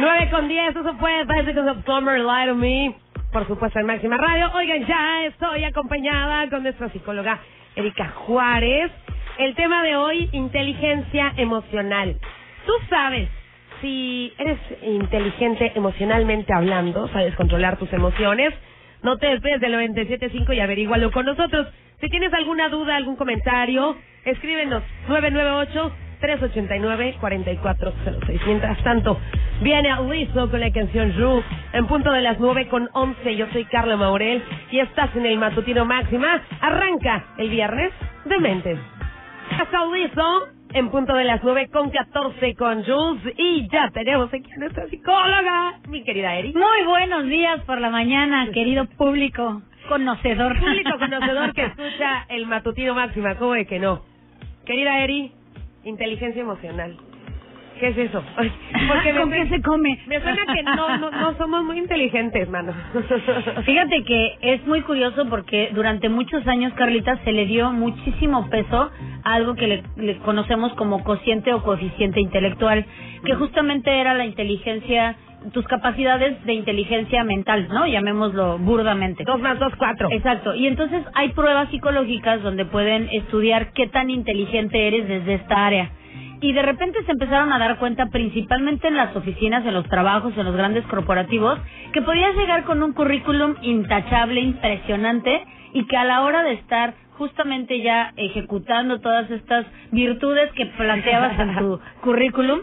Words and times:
9 0.00 0.30
con 0.30 0.48
10, 0.48 0.76
eso 0.76 0.94
fue 0.94 1.24
Bicycles 1.24 1.68
of 1.68 1.84
Summer, 1.84 2.18
Light 2.20 2.48
on 2.48 2.58
Me. 2.58 2.94
Por 3.32 3.46
supuesto, 3.46 3.78
en 3.78 3.84
Máxima 3.84 4.16
Radio. 4.16 4.50
Oigan, 4.54 4.86
ya 4.86 5.26
estoy 5.26 5.62
acompañada 5.64 6.48
con 6.48 6.62
nuestra 6.62 6.88
psicóloga 6.88 7.38
Erika 7.76 8.08
Juárez. 8.08 8.90
El 9.36 9.54
tema 9.54 9.82
de 9.82 9.96
hoy, 9.96 10.30
inteligencia 10.32 11.34
emocional. 11.36 12.16
Tú 12.64 12.72
sabes 12.88 13.28
si 13.82 14.32
eres 14.38 14.58
inteligente 14.82 15.72
emocionalmente 15.74 16.50
hablando, 16.54 17.06
sabes 17.08 17.34
controlar 17.34 17.76
tus 17.76 17.92
emociones. 17.92 18.54
No 19.02 19.18
te 19.18 19.26
despegues 19.26 19.60
del 19.60 19.74
97.5 19.74 20.56
y 20.56 20.60
averígualo 20.60 21.10
con 21.10 21.26
nosotros. 21.26 21.66
Si 22.00 22.08
tienes 22.08 22.32
alguna 22.32 22.70
duda, 22.70 22.96
algún 22.96 23.16
comentario, 23.16 23.96
escríbenos 24.24 24.82
998 25.08 25.92
389-4406. 26.20 28.46
Mientras 28.46 28.82
tanto, 28.82 29.18
viene 29.60 29.90
Lizo 30.10 30.50
con 30.50 30.60
la 30.60 30.70
canción 30.70 31.14
Ru 31.16 31.42
en 31.72 31.86
punto 31.86 32.12
de 32.12 32.20
las 32.22 32.38
9 32.38 32.68
con 32.68 32.88
11. 32.92 33.36
Yo 33.36 33.46
soy 33.52 33.64
Carla 33.66 33.96
Maurel 33.96 34.42
y 34.70 34.80
estás 34.80 35.14
en 35.16 35.26
el 35.26 35.38
Matutino 35.38 35.84
Máxima. 35.84 36.42
Arranca 36.60 37.24
el 37.38 37.50
viernes 37.50 37.92
de 38.24 38.38
Mentes. 38.38 38.78
Hasta 39.58 39.84
Lizo 39.86 40.48
en 40.72 40.88
punto 40.90 41.14
de 41.14 41.24
las 41.24 41.42
9 41.42 41.68
con 41.72 41.90
14 41.90 42.54
con 42.54 42.84
Jules 42.84 43.34
y 43.36 43.68
ya 43.70 43.90
tenemos 43.90 44.32
aquí 44.32 44.50
a 44.52 44.58
nuestra 44.58 44.86
psicóloga, 44.88 45.80
mi 45.88 46.04
querida 46.04 46.36
Eri. 46.36 46.52
Muy 46.52 46.86
buenos 46.86 47.26
días 47.26 47.60
por 47.64 47.80
la 47.80 47.90
mañana, 47.90 48.48
querido 48.52 48.86
público 48.96 49.62
conocedor. 49.88 50.56
Público 50.58 50.98
conocedor 50.98 51.52
que 51.54 51.64
escucha 51.64 52.26
el 52.28 52.46
Matutino 52.46 52.94
Máxima, 52.94 53.34
¿cómo 53.36 53.56
es 53.56 53.66
que 53.66 53.80
no? 53.80 54.02
Querida 54.64 55.00
Eri, 55.00 55.32
Inteligencia 55.84 56.42
emocional. 56.42 56.96
¿Qué 57.80 57.88
es 57.88 57.96
eso? 57.96 58.22
Porque 58.36 59.14
¿Con 59.14 59.30
qué 59.30 59.48
se 59.48 59.62
come? 59.62 59.98
Me 60.06 60.20
suena 60.20 60.44
que 60.54 60.62
no, 60.62 60.98
no, 60.98 61.10
no 61.10 61.34
somos 61.38 61.64
muy 61.64 61.78
inteligentes, 61.78 62.48
mano. 62.50 62.74
Fíjate 63.64 64.04
que 64.04 64.36
es 64.42 64.66
muy 64.66 64.82
curioso 64.82 65.26
porque 65.30 65.70
durante 65.72 66.10
muchos 66.10 66.46
años, 66.46 66.74
Carlita, 66.74 67.16
se 67.24 67.32
le 67.32 67.46
dio 67.46 67.72
muchísimo 67.72 68.50
peso 68.50 68.90
a 69.24 69.32
algo 69.32 69.54
que 69.54 69.66
le, 69.66 69.82
le 69.96 70.18
conocemos 70.18 70.74
como 70.74 71.02
cociente 71.02 71.54
o 71.54 71.62
coeficiente 71.62 72.20
intelectual, 72.20 72.84
que 73.24 73.34
justamente 73.34 73.90
era 73.90 74.12
la 74.12 74.26
inteligencia 74.26 75.16
tus 75.52 75.66
capacidades 75.66 76.44
de 76.44 76.54
inteligencia 76.54 77.24
mental, 77.24 77.68
¿no? 77.68 77.86
Llamémoslo 77.86 78.58
burdamente. 78.58 79.24
Dos 79.24 79.40
más 79.40 79.58
dos, 79.58 79.72
cuatro. 79.76 80.08
Exacto. 80.10 80.54
Y 80.54 80.66
entonces 80.66 81.02
hay 81.14 81.30
pruebas 81.30 81.70
psicológicas 81.70 82.42
donde 82.42 82.64
pueden 82.64 83.08
estudiar 83.12 83.72
qué 83.72 83.86
tan 83.88 84.10
inteligente 84.10 84.86
eres 84.86 85.08
desde 85.08 85.34
esta 85.34 85.66
área. 85.66 85.90
Y 86.42 86.52
de 86.52 86.62
repente 86.62 87.02
se 87.04 87.12
empezaron 87.12 87.52
a 87.52 87.58
dar 87.58 87.78
cuenta, 87.78 88.06
principalmente 88.06 88.88
en 88.88 88.96
las 88.96 89.14
oficinas, 89.14 89.64
en 89.66 89.74
los 89.74 89.86
trabajos, 89.88 90.32
en 90.38 90.46
los 90.46 90.56
grandes 90.56 90.86
corporativos, 90.86 91.58
que 91.92 92.00
podías 92.00 92.34
llegar 92.34 92.64
con 92.64 92.82
un 92.82 92.94
currículum 92.94 93.56
intachable, 93.60 94.40
impresionante, 94.40 95.44
y 95.74 95.84
que 95.86 95.96
a 95.96 96.04
la 96.04 96.22
hora 96.22 96.42
de 96.42 96.54
estar 96.54 96.94
justamente 97.18 97.82
ya 97.82 98.14
ejecutando 98.16 99.00
todas 99.00 99.30
estas 99.30 99.66
virtudes 99.92 100.50
que 100.52 100.64
planteabas 100.66 101.38
en 101.38 101.56
tu 101.58 101.80
currículum, 102.00 102.60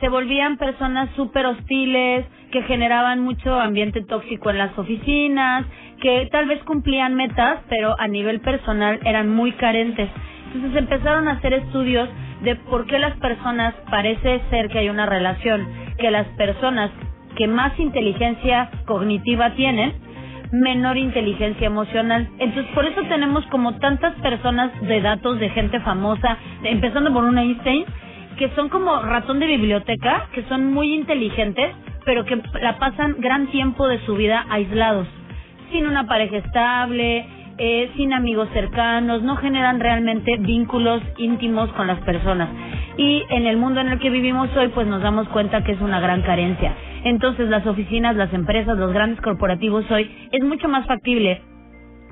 se 0.00 0.08
volvían 0.08 0.56
personas 0.56 1.08
súper 1.16 1.46
hostiles, 1.46 2.26
que 2.50 2.62
generaban 2.62 3.20
mucho 3.20 3.58
ambiente 3.60 4.02
tóxico 4.02 4.50
en 4.50 4.58
las 4.58 4.76
oficinas, 4.78 5.66
que 6.00 6.28
tal 6.30 6.46
vez 6.46 6.62
cumplían 6.64 7.14
metas, 7.14 7.60
pero 7.68 7.94
a 7.98 8.08
nivel 8.08 8.40
personal 8.40 8.98
eran 9.04 9.28
muy 9.28 9.52
carentes. 9.52 10.08
Entonces 10.46 10.76
empezaron 10.78 11.28
a 11.28 11.32
hacer 11.32 11.52
estudios 11.52 12.08
de 12.42 12.56
por 12.56 12.86
qué 12.86 12.98
las 12.98 13.16
personas, 13.18 13.74
parece 13.90 14.40
ser 14.50 14.68
que 14.68 14.78
hay 14.78 14.88
una 14.88 15.06
relación, 15.06 15.66
que 15.98 16.10
las 16.10 16.26
personas 16.28 16.90
que 17.36 17.46
más 17.46 17.78
inteligencia 17.78 18.70
cognitiva 18.86 19.54
tienen, 19.54 19.92
menor 20.52 20.96
inteligencia 20.96 21.66
emocional. 21.66 22.28
Entonces, 22.38 22.72
por 22.74 22.86
eso 22.86 23.02
tenemos 23.08 23.44
como 23.46 23.76
tantas 23.78 24.14
personas 24.16 24.70
de 24.80 25.00
datos 25.00 25.38
de 25.38 25.50
gente 25.50 25.80
famosa, 25.80 26.38
empezando 26.62 27.12
por 27.12 27.24
un 27.24 27.38
Einstein, 27.38 27.84
que 28.38 28.48
son 28.54 28.68
como 28.68 29.02
ratón 29.02 29.40
de 29.40 29.46
biblioteca, 29.46 30.28
que 30.32 30.44
son 30.44 30.72
muy 30.72 30.94
inteligentes, 30.94 31.74
pero 32.04 32.24
que 32.24 32.40
la 32.60 32.78
pasan 32.78 33.16
gran 33.18 33.48
tiempo 33.48 33.86
de 33.88 33.98
su 34.06 34.14
vida 34.14 34.46
aislados, 34.48 35.06
sin 35.70 35.86
una 35.86 36.06
pareja 36.06 36.38
estable, 36.38 37.26
eh, 37.58 37.90
sin 37.96 38.12
amigos 38.12 38.48
cercanos, 38.52 39.22
no 39.22 39.36
generan 39.36 39.80
realmente 39.80 40.36
vínculos 40.38 41.02
íntimos 41.18 41.68
con 41.72 41.88
las 41.88 41.98
personas. 42.00 42.48
Y 42.96 43.24
en 43.30 43.46
el 43.46 43.56
mundo 43.56 43.80
en 43.80 43.88
el 43.88 43.98
que 43.98 44.10
vivimos 44.10 44.48
hoy, 44.56 44.68
pues 44.68 44.86
nos 44.86 45.02
damos 45.02 45.28
cuenta 45.28 45.64
que 45.64 45.72
es 45.72 45.80
una 45.80 46.00
gran 46.00 46.22
carencia. 46.22 46.72
Entonces 47.04 47.48
las 47.48 47.66
oficinas, 47.66 48.16
las 48.16 48.32
empresas, 48.32 48.78
los 48.78 48.92
grandes 48.92 49.20
corporativos 49.20 49.84
hoy 49.90 50.10
es 50.30 50.44
mucho 50.44 50.68
más 50.68 50.86
factible 50.86 51.42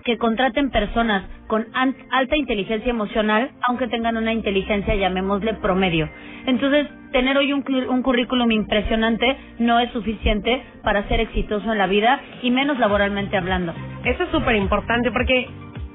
que 0.07 0.19
contraten 0.19 0.71
personas 0.71 1.25
con 1.49 1.67
alta 1.75 2.37
inteligencia 2.37 2.89
emocional, 2.89 3.51
aunque 3.67 3.89
tengan 3.89 4.17
una 4.17 4.33
inteligencia, 4.33 4.95
llamémosle 4.95 5.55
promedio. 5.55 6.09
Entonces, 6.47 6.87
tener 7.11 7.37
hoy 7.37 7.53
un, 7.53 7.65
un 7.89 8.03
currículum 8.03 8.53
impresionante 8.53 9.37
no 9.59 9.81
es 9.81 9.91
suficiente 9.91 10.63
para 10.85 11.09
ser 11.09 11.19
exitoso 11.19 11.73
en 11.73 11.79
la 11.79 11.89
vida 11.89 12.21
y 12.43 12.53
menos 12.53 12.79
laboralmente 12.79 13.37
hablando. 13.37 13.75
Eso 14.05 14.23
es 14.23 14.31
súper 14.31 14.55
importante 14.55 15.11
porque, 15.11 15.49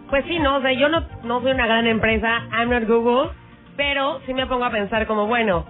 pues 0.09 0.25
sí, 0.27 0.39
no, 0.39 0.57
o 0.57 0.61
sea, 0.61 0.73
yo 0.73 0.89
no, 0.89 1.05
no 1.23 1.41
soy 1.41 1.53
una 1.53 1.65
gran 1.65 1.87
empresa, 1.87 2.49
I'm 2.51 2.69
not 2.69 2.85
Google, 2.85 3.29
pero 3.77 4.19
sí 4.25 4.33
me 4.33 4.45
pongo 4.45 4.65
a 4.65 4.71
pensar 4.71 5.07
como, 5.07 5.25
bueno, 5.25 5.65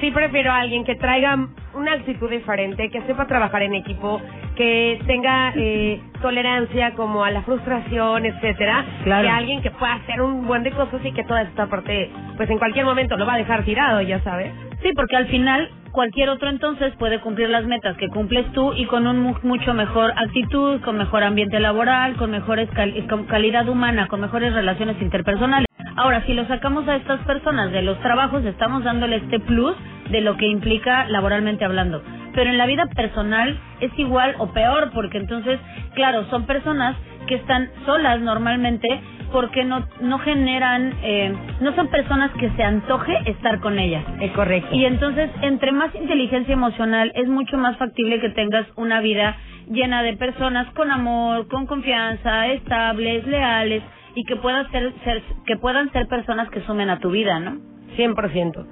sí 0.00 0.10
prefiero 0.10 0.52
a 0.52 0.60
alguien 0.60 0.84
que 0.84 0.94
traiga 0.96 1.36
una 1.74 1.92
actitud 1.92 2.30
diferente, 2.30 2.90
que 2.90 3.02
sepa 3.02 3.26
trabajar 3.26 3.62
en 3.62 3.74
equipo, 3.74 4.20
que 4.56 5.00
tenga 5.06 5.52
eh, 5.56 6.00
tolerancia 6.20 6.94
como 6.94 7.24
a 7.24 7.30
la 7.30 7.42
frustración, 7.42 8.26
etcétera, 8.26 8.84
claro. 9.04 9.22
que 9.22 9.28
alguien 9.28 9.62
que 9.62 9.70
pueda 9.70 9.94
hacer 9.94 10.20
un 10.20 10.46
buen 10.46 10.62
de 10.62 10.72
cosas 10.72 11.00
y 11.04 11.12
que 11.12 11.24
toda 11.24 11.42
esta 11.42 11.66
parte, 11.66 12.10
pues 12.36 12.50
en 12.50 12.58
cualquier 12.58 12.84
momento 12.84 13.16
lo 13.16 13.26
va 13.26 13.34
a 13.34 13.38
dejar 13.38 13.64
tirado, 13.64 14.00
ya 14.00 14.20
sabes. 14.22 14.52
Sí, 14.82 14.90
porque 14.94 15.16
al 15.16 15.26
final 15.26 15.70
cualquier 15.92 16.28
otro 16.28 16.48
entonces 16.48 16.94
puede 16.98 17.20
cumplir 17.20 17.48
las 17.48 17.64
metas 17.64 17.96
que 17.96 18.08
cumples 18.08 18.50
tú 18.52 18.72
y 18.74 18.86
con 18.86 19.06
un 19.06 19.36
mucho 19.42 19.74
mejor 19.74 20.12
actitud, 20.16 20.80
con 20.82 20.96
mejor 20.96 21.24
ambiente 21.24 21.58
laboral, 21.58 22.16
con 22.16 22.30
mejores 22.30 22.68
con 23.08 23.24
calidad 23.24 23.68
humana, 23.68 24.06
con 24.06 24.20
mejores 24.20 24.52
relaciones 24.52 25.00
interpersonales. 25.00 25.67
Ahora, 25.98 26.24
si 26.26 26.32
lo 26.32 26.46
sacamos 26.46 26.86
a 26.86 26.94
estas 26.94 27.18
personas 27.22 27.72
de 27.72 27.82
los 27.82 27.98
trabajos, 27.98 28.44
estamos 28.44 28.84
dándole 28.84 29.16
este 29.16 29.40
plus 29.40 29.74
de 30.10 30.20
lo 30.20 30.36
que 30.36 30.46
implica 30.46 31.08
laboralmente 31.08 31.64
hablando. 31.64 32.04
Pero 32.34 32.50
en 32.50 32.56
la 32.56 32.66
vida 32.66 32.86
personal 32.94 33.58
es 33.80 33.90
igual 33.98 34.36
o 34.38 34.52
peor, 34.52 34.92
porque 34.94 35.18
entonces, 35.18 35.58
claro, 35.96 36.24
son 36.30 36.46
personas 36.46 36.94
que 37.26 37.34
están 37.34 37.68
solas 37.84 38.20
normalmente 38.20 38.86
porque 39.32 39.64
no 39.64 39.88
no 40.00 40.20
generan 40.20 40.94
eh, 41.02 41.34
no 41.60 41.74
son 41.74 41.88
personas 41.88 42.30
que 42.38 42.48
se 42.50 42.62
antoje 42.62 43.14
estar 43.26 43.60
con 43.60 43.78
ellas 43.78 44.02
es 44.22 44.32
correcto 44.32 44.74
y 44.74 44.86
entonces 44.86 45.28
entre 45.42 45.70
más 45.70 45.94
inteligencia 45.94 46.54
emocional 46.54 47.12
es 47.14 47.28
mucho 47.28 47.58
más 47.58 47.76
factible 47.76 48.20
que 48.20 48.30
tengas 48.30 48.66
una 48.76 49.02
vida 49.02 49.36
llena 49.68 50.02
de 50.02 50.16
personas 50.16 50.66
con 50.72 50.90
amor 50.90 51.46
con 51.48 51.66
confianza 51.66 52.46
estables 52.46 53.26
leales 53.26 53.82
y 54.18 54.24
que 54.24 54.36
puedan 54.36 54.68
ser, 54.72 54.92
ser 55.04 55.22
que 55.46 55.56
puedan 55.56 55.92
ser 55.92 56.08
personas 56.08 56.50
que 56.50 56.60
sumen 56.62 56.90
a 56.90 56.98
tu 56.98 57.10
vida 57.10 57.38
no 57.38 57.58
100% 57.96 58.66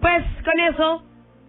pues 0.00 0.24
con 0.44 0.60
eso 0.60 1.02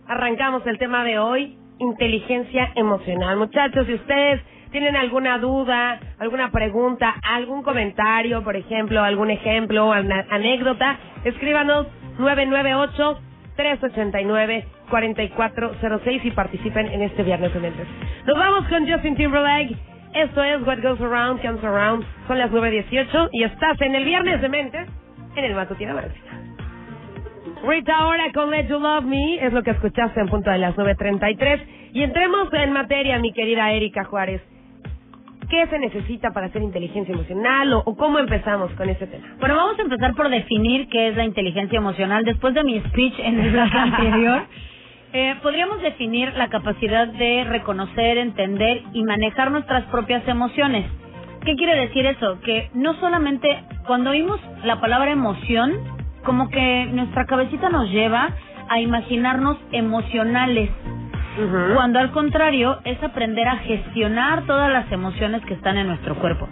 arrancamos 0.08 0.66
el 0.68 0.78
tema 0.78 1.04
de 1.04 1.18
hoy 1.18 1.58
inteligencia 1.80 2.72
emocional 2.76 3.38
muchachos 3.38 3.88
si 3.88 3.96
ustedes 3.96 4.42
tienen 4.72 4.98
alguna 4.98 5.38
duda, 5.38 5.98
alguna 6.20 6.52
pregunta, 6.52 7.16
algún 7.24 7.64
comentario, 7.64 8.44
por 8.44 8.58
ejemplo, 8.58 9.02
algún 9.02 9.32
ejemplo, 9.32 9.88
una 9.88 10.26
anécdota, 10.30 10.98
escríbanos 11.24 11.88
998 12.20 13.22
389 13.56 14.68
4406 14.90 16.26
y 16.26 16.32
participen 16.32 16.88
en 16.88 17.02
este 17.02 17.24
viernes 17.24 17.54
mentes. 17.56 17.88
Nos 18.26 18.38
vamos 18.38 18.68
con 18.68 18.88
Justin 18.90 19.16
Timberlake. 19.16 19.76
Esto 20.14 20.44
es 20.44 20.66
What 20.66 20.82
Goes 20.82 21.02
Around 21.02 21.42
Comes 21.42 21.64
Around. 21.64 22.06
Son 22.28 22.38
las 22.38 22.52
9.18 22.52 23.30
y 23.32 23.44
estás 23.44 23.80
en 23.82 23.96
el 23.96 24.06
viernes 24.06 24.42
de 24.42 24.50
mentes 24.50 24.88
en 25.36 25.44
el 25.44 25.54
Matutino 25.54 25.94
Máxima. 25.94 26.28
Rita 27.64 27.98
ahora 27.98 28.32
con 28.34 28.52
Let 28.52 28.68
You 28.68 28.80
Love 28.80 29.06
Me 29.06 29.46
es 29.46 29.52
lo 29.52 29.64
que 29.64 29.72
escuchaste 29.72 30.20
en 30.20 30.28
punto 30.28 30.50
de 30.50 30.58
las 30.60 30.76
9.33. 30.76 31.62
Y 31.94 32.04
entremos 32.04 32.54
en 32.54 32.72
materia, 32.72 33.20
mi 33.20 33.34
querida 33.34 33.72
Erika 33.72 34.04
Juárez. 34.04 34.42
¿Qué 35.50 35.66
se 35.68 35.80
necesita 35.80 36.32
para 36.32 36.48
hacer 36.48 36.62
inteligencia 36.62 37.14
emocional 37.14 37.74
o, 37.74 37.96
cómo 37.96 38.20
empezamos 38.20 38.72
con 38.74 38.90
ese 38.90 39.08
tema? 39.08 39.26
Bueno, 39.40 39.56
vamos 39.56 39.80
a 39.80 39.82
empezar 39.82 40.14
por 40.14 40.30
definir 40.30 40.90
qué 40.90 41.08
es 41.08 41.16
la 41.16 41.24
inteligencia 41.24 41.78
emocional. 41.78 42.26
Después 42.26 42.54
de 42.54 42.64
mi 42.66 42.80
speech 42.82 43.18
en 43.20 43.40
el 43.40 43.52
bloque 43.52 43.78
anterior, 43.78 44.42
eh, 45.14 45.36
podríamos 45.42 45.82
definir 45.82 46.34
la 46.34 46.50
capacidad 46.50 47.08
de 47.08 47.44
reconocer, 47.46 48.18
entender 48.18 48.84
y 48.94 49.04
manejar 49.04 49.52
nuestras 49.52 49.84
propias 49.86 50.28
emociones. 50.28 50.86
¿Qué 51.46 51.56
quiere 51.56 51.76
decir 51.88 52.06
eso? 52.06 52.40
Que 52.42 52.70
no 52.74 52.94
solamente 53.00 53.64
cuando 53.86 54.10
oímos 54.10 54.40
la 54.64 54.82
palabra 54.82 55.12
emoción, 55.12 55.74
como 56.24 56.50
que 56.50 56.86
nuestra 56.92 57.26
cabecita 57.26 57.70
nos 57.70 57.90
lleva 57.90 58.30
a 58.70 58.80
imaginarnos 58.82 59.58
emocionales 59.72 60.70
Cuando 61.76 62.00
al 62.00 62.12
contrario 62.12 62.80
es 62.84 63.02
aprender 63.04 63.48
a 63.48 63.58
gestionar 63.58 64.48
todas 64.48 64.72
las 64.72 64.92
emociones 64.92 65.46
que 65.46 65.54
están 65.54 65.78
en 65.78 65.88
nuestro 65.88 66.16
cuerpo. 66.16 66.50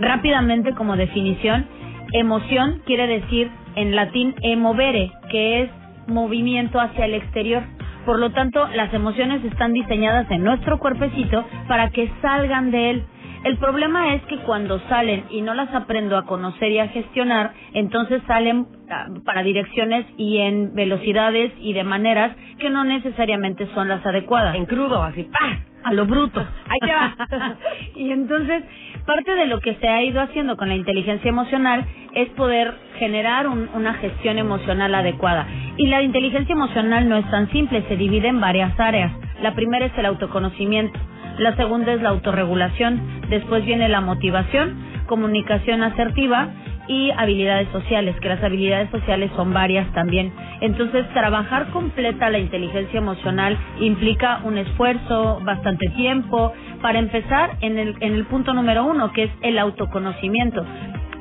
Rápidamente 0.00 0.74
como 0.74 0.96
definición, 0.96 1.66
emoción 2.12 2.80
quiere 2.86 3.06
decir 3.06 3.50
en 3.76 3.94
latín 3.94 4.34
emovere, 4.40 5.12
que 5.30 5.62
es 5.62 5.70
movimiento 6.06 6.80
hacia 6.80 7.04
el 7.04 7.14
exterior. 7.14 7.62
Por 8.04 8.18
lo 8.18 8.30
tanto, 8.30 8.66
las 8.74 8.92
emociones 8.92 9.44
están 9.44 9.72
diseñadas 9.72 10.30
en 10.30 10.42
nuestro 10.42 10.78
cuerpecito 10.78 11.44
para 11.68 11.90
que 11.90 12.10
salgan 12.20 12.70
de 12.70 12.90
él. 12.90 13.04
El 13.44 13.58
problema 13.58 14.14
es 14.14 14.22
que 14.22 14.38
cuando 14.38 14.78
salen 14.88 15.24
y 15.30 15.42
no 15.42 15.54
las 15.54 15.74
aprendo 15.74 16.16
a 16.16 16.26
conocer 16.26 16.70
y 16.70 16.78
a 16.78 16.88
gestionar, 16.88 17.52
entonces 17.74 18.22
salen 18.26 18.66
ah, 18.88 19.06
para 19.24 19.42
direcciones 19.42 20.06
y 20.16 20.38
en 20.38 20.74
velocidades 20.74 21.52
y 21.58 21.72
de 21.72 21.82
maneras 21.82 22.36
que 22.58 22.70
no 22.70 22.84
necesariamente 22.84 23.68
son 23.74 23.88
las 23.88 24.04
adecuadas. 24.06 24.54
En 24.54 24.66
crudo, 24.66 25.02
así, 25.02 25.24
¡pah! 25.24 25.71
A 25.84 25.92
lo 25.92 26.06
bruto. 26.06 26.40
Ahí 26.40 26.78
te 26.80 26.92
va. 26.92 27.56
y 27.96 28.10
entonces, 28.10 28.62
parte 29.06 29.34
de 29.34 29.46
lo 29.46 29.60
que 29.60 29.74
se 29.76 29.88
ha 29.88 30.02
ido 30.02 30.20
haciendo 30.20 30.56
con 30.56 30.68
la 30.68 30.74
inteligencia 30.74 31.28
emocional 31.28 31.84
es 32.14 32.28
poder 32.30 32.74
generar 32.98 33.48
una 33.48 33.94
gestión 33.94 34.38
emocional 34.38 34.94
adecuada. 34.94 35.46
Y 35.76 35.86
la 35.86 36.02
inteligencia 36.02 36.52
emocional 36.52 37.08
no 37.08 37.16
es 37.16 37.30
tan 37.30 37.50
simple, 37.50 37.84
se 37.88 37.96
divide 37.96 38.28
en 38.28 38.40
varias 38.40 38.78
áreas. 38.78 39.12
La 39.42 39.54
primera 39.54 39.86
es 39.86 39.98
el 39.98 40.06
autoconocimiento 40.06 40.98
la 41.38 41.56
segunda 41.56 41.92
es 41.92 42.02
la 42.02 42.10
autorregulación, 42.10 43.00
después 43.30 43.64
viene 43.64 43.88
la 43.88 44.00
motivación, 44.00 44.76
comunicación 45.06 45.82
asertiva 45.82 46.48
y 46.88 47.10
habilidades 47.10 47.68
sociales, 47.68 48.16
que 48.20 48.28
las 48.28 48.42
habilidades 48.42 48.90
sociales 48.90 49.30
son 49.36 49.52
varias 49.52 49.90
también. 49.92 50.32
Entonces, 50.60 51.08
trabajar 51.12 51.68
completa 51.68 52.30
la 52.30 52.38
inteligencia 52.38 52.98
emocional 52.98 53.56
implica 53.80 54.40
un 54.44 54.58
esfuerzo, 54.58 55.40
bastante 55.44 55.88
tiempo, 55.90 56.52
para 56.80 56.98
empezar 56.98 57.56
en 57.60 57.78
el, 57.78 57.94
en 58.00 58.14
el 58.14 58.24
punto 58.26 58.52
número 58.52 58.84
uno, 58.84 59.12
que 59.12 59.24
es 59.24 59.30
el 59.42 59.58
autoconocimiento. 59.58 60.64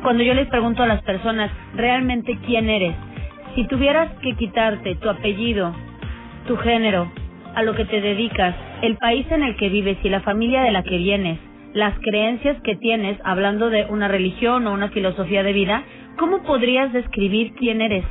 Cuando 0.03 0.23
yo 0.23 0.33
les 0.33 0.47
pregunto 0.47 0.81
a 0.81 0.87
las 0.87 1.01
personas, 1.03 1.51
¿realmente 1.75 2.37
quién 2.45 2.69
eres? 2.69 2.95
Si 3.55 3.67
tuvieras 3.67 4.09
que 4.21 4.33
quitarte 4.35 4.95
tu 4.95 5.09
apellido, 5.09 5.73
tu 6.47 6.57
género, 6.57 7.11
a 7.53 7.63
lo 7.63 7.75
que 7.75 7.85
te 7.85 8.01
dedicas, 8.01 8.55
el 8.81 8.97
país 8.97 9.27
en 9.29 9.43
el 9.43 9.55
que 9.57 9.69
vives 9.69 9.97
y 10.03 10.09
la 10.09 10.21
familia 10.21 10.61
de 10.63 10.71
la 10.71 10.83
que 10.83 10.97
vienes, 10.97 11.37
las 11.73 11.97
creencias 11.99 12.61
que 12.61 12.75
tienes, 12.75 13.17
hablando 13.23 13.69
de 13.69 13.85
una 13.89 14.07
religión 14.07 14.67
o 14.67 14.73
una 14.73 14.89
filosofía 14.89 15.43
de 15.43 15.53
vida, 15.53 15.83
¿cómo 16.17 16.43
podrías 16.43 16.91
describir 16.93 17.53
quién 17.55 17.81
eres? 17.81 18.05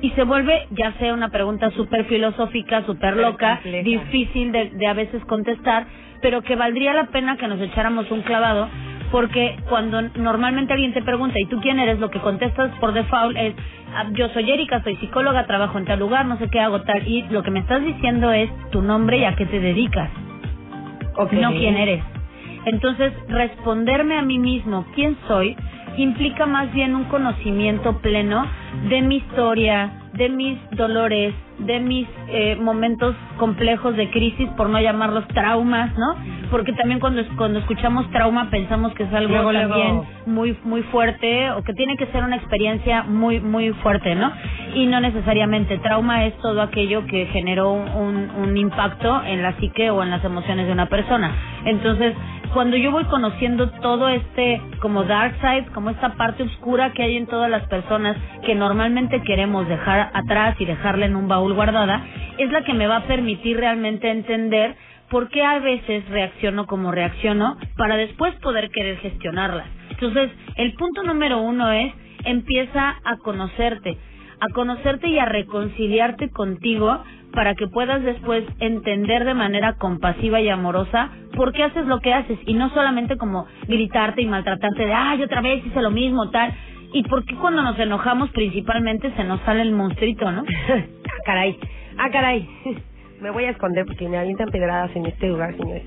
Y 0.00 0.10
se 0.10 0.24
vuelve 0.24 0.66
ya 0.70 0.92
sea 0.98 1.12
una 1.14 1.30
pregunta 1.30 1.70
súper 1.72 2.04
filosófica, 2.04 2.84
súper 2.86 3.16
loca, 3.16 3.60
difícil 3.82 4.52
de, 4.52 4.70
de 4.70 4.86
a 4.86 4.94
veces 4.94 5.24
contestar, 5.24 5.86
pero 6.22 6.42
que 6.42 6.56
valdría 6.56 6.92
la 6.92 7.06
pena 7.06 7.36
que 7.36 7.48
nos 7.48 7.60
echáramos 7.60 8.10
un 8.10 8.22
clavado 8.22 8.68
porque 9.10 9.56
cuando 9.68 10.02
normalmente 10.02 10.72
alguien 10.72 10.92
te 10.92 11.02
pregunta, 11.02 11.38
¿y 11.38 11.46
tú 11.46 11.60
quién 11.60 11.78
eres? 11.78 11.98
Lo 11.98 12.10
que 12.10 12.20
contestas 12.20 12.70
por 12.78 12.92
default 12.92 13.36
es, 13.36 13.54
ah, 13.94 14.06
yo 14.12 14.28
soy 14.30 14.50
Erika, 14.50 14.82
soy 14.82 14.96
psicóloga, 14.96 15.46
trabajo 15.46 15.78
en 15.78 15.86
tal 15.86 15.98
lugar, 15.98 16.26
no 16.26 16.38
sé 16.38 16.48
qué 16.50 16.60
hago 16.60 16.82
tal, 16.82 17.06
y 17.06 17.22
lo 17.30 17.42
que 17.42 17.50
me 17.50 17.60
estás 17.60 17.82
diciendo 17.82 18.30
es 18.32 18.50
tu 18.70 18.82
nombre 18.82 19.18
y 19.18 19.24
a 19.24 19.34
qué 19.34 19.46
te 19.46 19.60
dedicas, 19.60 20.10
no 21.32 21.52
quién 21.52 21.76
eres. 21.76 22.17
Entonces, 22.68 23.12
responderme 23.28 24.18
a 24.18 24.22
mí 24.22 24.38
mismo 24.38 24.84
quién 24.94 25.16
soy 25.26 25.56
implica 25.96 26.46
más 26.46 26.72
bien 26.72 26.94
un 26.94 27.04
conocimiento 27.04 27.98
pleno 28.00 28.44
de 28.88 29.02
mi 29.02 29.16
historia, 29.16 29.90
de 30.14 30.28
mis 30.28 30.58
dolores, 30.72 31.34
de 31.58 31.80
mis 31.80 32.06
eh, 32.28 32.56
momentos 32.56 33.14
complejos 33.36 33.96
de 33.96 34.10
crisis, 34.10 34.48
por 34.56 34.68
no 34.68 34.80
llamarlos 34.80 35.26
traumas, 35.28 35.96
¿no? 35.96 36.16
Porque 36.50 36.72
también 36.72 37.00
cuando 37.00 37.22
cuando 37.36 37.58
escuchamos 37.58 38.10
trauma 38.10 38.48
pensamos 38.50 38.92
que 38.94 39.04
es 39.04 39.12
algo 39.12 39.52
también 39.52 40.02
muy 40.26 40.56
muy 40.64 40.82
fuerte 40.84 41.50
o 41.52 41.62
que 41.62 41.72
tiene 41.74 41.96
que 41.96 42.06
ser 42.06 42.24
una 42.24 42.36
experiencia 42.36 43.02
muy 43.02 43.40
muy 43.40 43.70
fuerte, 43.74 44.14
¿no? 44.14 44.32
Y 44.74 44.86
no 44.86 45.00
necesariamente 45.00 45.78
trauma 45.78 46.24
es 46.26 46.36
todo 46.38 46.62
aquello 46.62 47.06
que 47.06 47.26
generó 47.26 47.72
un, 47.72 48.30
un 48.30 48.56
impacto 48.56 49.22
en 49.24 49.42
la 49.42 49.56
psique 49.58 49.90
o 49.90 50.02
en 50.02 50.10
las 50.10 50.24
emociones 50.24 50.66
de 50.66 50.72
una 50.72 50.86
persona. 50.86 51.34
Entonces, 51.64 52.14
cuando 52.52 52.76
yo 52.76 52.90
voy 52.90 53.04
conociendo 53.04 53.70
todo 53.70 54.08
este 54.08 54.60
como 54.80 55.04
dark 55.04 55.34
side, 55.40 55.66
como 55.74 55.90
esta 55.90 56.14
parte 56.14 56.42
oscura 56.42 56.92
que 56.92 57.02
hay 57.02 57.16
en 57.16 57.26
todas 57.26 57.50
las 57.50 57.64
personas 57.68 58.16
que 58.44 58.54
normalmente 58.58 59.22
queremos 59.22 59.66
dejar 59.68 60.10
atrás 60.12 60.56
y 60.58 60.64
dejarla 60.64 61.06
en 61.06 61.16
un 61.16 61.28
baúl 61.28 61.54
guardada, 61.54 62.04
es 62.36 62.50
la 62.50 62.62
que 62.64 62.74
me 62.74 62.86
va 62.86 62.96
a 62.96 63.06
permitir 63.06 63.56
realmente 63.56 64.10
entender 64.10 64.76
por 65.10 65.28
qué 65.30 65.42
a 65.42 65.58
veces 65.58 66.06
reacciono 66.08 66.66
como 66.66 66.92
reacciono 66.92 67.56
para 67.76 67.96
después 67.96 68.34
poder 68.36 68.70
querer 68.70 68.98
gestionarlas. 68.98 69.66
Entonces, 69.90 70.30
el 70.56 70.74
punto 70.74 71.02
número 71.02 71.40
uno 71.40 71.70
es 71.72 71.92
empieza 72.24 72.96
a 73.04 73.16
conocerte, 73.18 73.96
a 74.40 74.52
conocerte 74.52 75.08
y 75.08 75.18
a 75.18 75.24
reconciliarte 75.24 76.30
contigo 76.30 77.02
para 77.32 77.54
que 77.54 77.68
puedas 77.68 78.02
después 78.02 78.44
entender 78.58 79.24
de 79.24 79.34
manera 79.34 79.74
compasiva 79.74 80.40
y 80.40 80.48
amorosa 80.48 81.10
por 81.36 81.52
qué 81.52 81.64
haces 81.64 81.86
lo 81.86 82.00
que 82.00 82.12
haces 82.12 82.38
y 82.46 82.54
no 82.54 82.70
solamente 82.70 83.16
como 83.16 83.46
gritarte 83.66 84.22
y 84.22 84.26
maltratarte 84.26 84.86
de, 84.86 84.92
ay, 84.92 85.22
otra 85.22 85.40
vez 85.40 85.64
hice 85.64 85.82
lo 85.82 85.90
mismo, 85.90 86.30
tal. 86.30 86.52
Y 86.92 87.02
por 87.04 87.24
qué 87.24 87.34
cuando 87.36 87.62
nos 87.62 87.78
enojamos 87.78 88.30
principalmente 88.30 89.12
se 89.16 89.24
nos 89.24 89.40
sale 89.42 89.62
el 89.62 89.72
monstruito, 89.72 90.30
¿no? 90.30 90.44
ah, 90.68 91.22
caray, 91.24 91.58
ah, 91.98 92.10
caray. 92.10 92.48
Me 93.20 93.30
voy 93.30 93.44
a 93.44 93.50
esconder 93.50 93.84
porque 93.84 94.08
me 94.08 94.16
avientan 94.16 94.48
pedradas 94.48 94.94
en 94.94 95.06
este 95.06 95.26
lugar, 95.26 95.52
señores 95.56 95.82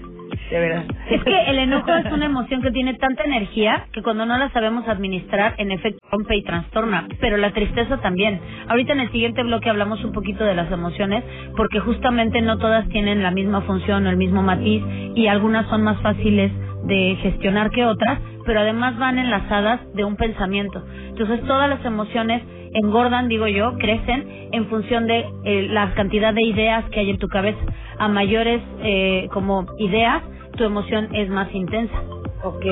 de 0.51 0.59
verdad. 0.59 0.83
Es 1.09 1.23
que 1.23 1.43
el 1.47 1.59
enojo 1.59 1.93
es 1.93 2.05
una 2.11 2.25
emoción 2.25 2.61
que 2.61 2.71
tiene 2.71 2.93
tanta 2.95 3.23
energía 3.23 3.85
que 3.93 4.01
cuando 4.01 4.25
no 4.25 4.37
la 4.37 4.49
sabemos 4.51 4.87
administrar, 4.87 5.55
en 5.57 5.71
efecto 5.71 5.99
rompe 6.11 6.35
y 6.35 6.43
trastorna, 6.43 7.07
pero 7.19 7.37
la 7.37 7.51
tristeza 7.53 7.97
también. 8.01 8.39
Ahorita 8.67 8.93
en 8.93 8.99
el 8.99 9.11
siguiente 9.11 9.43
bloque 9.43 9.69
hablamos 9.69 10.03
un 10.03 10.11
poquito 10.11 10.43
de 10.43 10.53
las 10.53 10.71
emociones, 10.71 11.23
porque 11.55 11.79
justamente 11.79 12.41
no 12.41 12.57
todas 12.57 12.87
tienen 12.89 13.23
la 13.23 13.31
misma 13.31 13.61
función 13.61 14.05
o 14.05 14.09
el 14.09 14.17
mismo 14.17 14.43
matiz 14.43 14.83
y 15.15 15.27
algunas 15.27 15.67
son 15.69 15.83
más 15.83 16.01
fáciles 16.01 16.51
de 16.83 17.17
gestionar 17.21 17.69
que 17.71 17.85
otras, 17.85 18.19
pero 18.45 18.59
además 18.61 18.97
van 18.97 19.19
enlazadas 19.19 19.79
de 19.93 20.03
un 20.03 20.15
pensamiento. 20.15 20.83
Entonces 21.09 21.41
todas 21.45 21.69
las 21.69 21.83
emociones 21.85 22.43
engordan, 22.73 23.27
digo 23.27 23.47
yo, 23.47 23.77
crecen 23.77 24.49
en 24.51 24.67
función 24.67 25.07
de 25.07 25.25
eh, 25.43 25.67
la 25.69 25.93
cantidad 25.93 26.33
de 26.33 26.43
ideas 26.43 26.85
que 26.91 27.01
hay 27.01 27.09
en 27.09 27.19
tu 27.19 27.27
cabeza. 27.27 27.59
A 27.97 28.07
mayores 28.07 28.61
eh, 28.83 29.27
como 29.31 29.65
ideas, 29.77 30.23
tu 30.57 30.63
emoción 30.63 31.09
es 31.13 31.29
más 31.29 31.53
intensa. 31.53 31.95
Ok. 32.43 32.65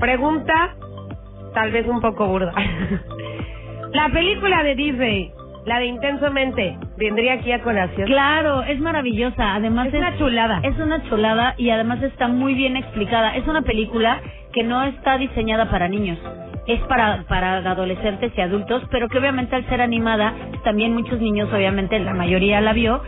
Pregunta, 0.00 0.74
tal 1.54 1.70
vez 1.72 1.86
un 1.86 2.00
poco 2.00 2.26
burda. 2.26 2.52
la 3.92 4.08
película 4.10 4.62
de 4.62 4.74
Disney, 4.74 5.32
la 5.68 5.78
de 5.78 5.86
Intensamente, 5.86 6.78
vendría 6.96 7.34
aquí 7.34 7.52
a 7.52 7.62
colación. 7.62 8.06
Claro, 8.06 8.62
es 8.62 8.80
maravillosa. 8.80 9.54
Además 9.54 9.88
es, 9.88 9.94
es 9.94 10.00
una 10.00 10.16
chulada. 10.16 10.60
Es 10.62 10.78
una 10.78 11.02
chulada 11.08 11.54
y 11.58 11.70
además 11.70 12.02
está 12.02 12.26
muy 12.26 12.54
bien 12.54 12.76
explicada. 12.76 13.36
Es 13.36 13.46
una 13.46 13.62
película 13.62 14.20
que 14.52 14.64
no 14.64 14.82
está 14.82 15.18
diseñada 15.18 15.70
para 15.70 15.88
niños 15.88 16.18
es 16.66 16.80
para, 16.82 17.24
para 17.26 17.56
adolescentes 17.58 18.30
y 18.36 18.40
adultos, 18.42 18.82
pero 18.90 19.08
que 19.08 19.16
obviamente 19.16 19.56
al 19.56 19.66
ser 19.70 19.80
animada, 19.80 20.34
también 20.64 20.94
muchos 20.94 21.18
niños, 21.18 21.50
obviamente 21.50 21.98
la 21.98 22.12
mayoría 22.12 22.60
la 22.60 22.74
vio, 22.74 23.00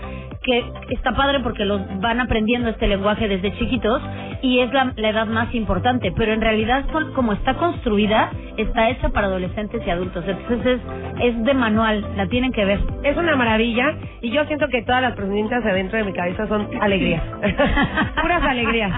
que 0.43 0.65
está 0.91 1.13
padre 1.13 1.41
porque 1.41 1.65
los 1.65 1.81
van 2.01 2.21
aprendiendo 2.21 2.71
este 2.71 2.87
lenguaje 2.87 3.29
desde 3.29 3.53
chiquitos 3.59 4.03
y 4.43 4.61
es 4.61 4.73
la, 4.73 4.93
edad 4.97 5.27
más 5.27 5.55
importante, 5.55 6.13
pero 6.17 6.33
en 6.33 6.41
realidad 6.41 6.85
como 7.15 7.33
está 7.33 7.55
construida, 7.55 8.31
está 8.57 8.89
hecha 8.89 9.11
para 9.11 9.27
adolescentes 9.27 9.83
y 9.87 9.91
adultos, 9.91 10.25
entonces 10.27 10.81
es, 11.19 11.35
es 11.35 11.45
de 11.45 11.55
manual, 11.55 12.05
la 12.17 12.27
tienen 12.27 12.53
que 12.53 12.65
ver. 12.65 12.81
Es 13.03 13.17
una 13.17 13.37
maravilla 13.37 13.95
y 14.23 14.31
yo 14.31 14.45
siento 14.47 14.69
que 14.69 14.83
todas 14.83 15.03
las 15.03 15.15
preguntas 15.15 15.65
adentro 15.65 15.99
de 15.99 16.05
mi 16.05 16.13
cabeza 16.13 16.47
son 16.49 16.69
alegrías, 16.81 17.23
puras 18.23 18.43
alegrías, 18.43 18.93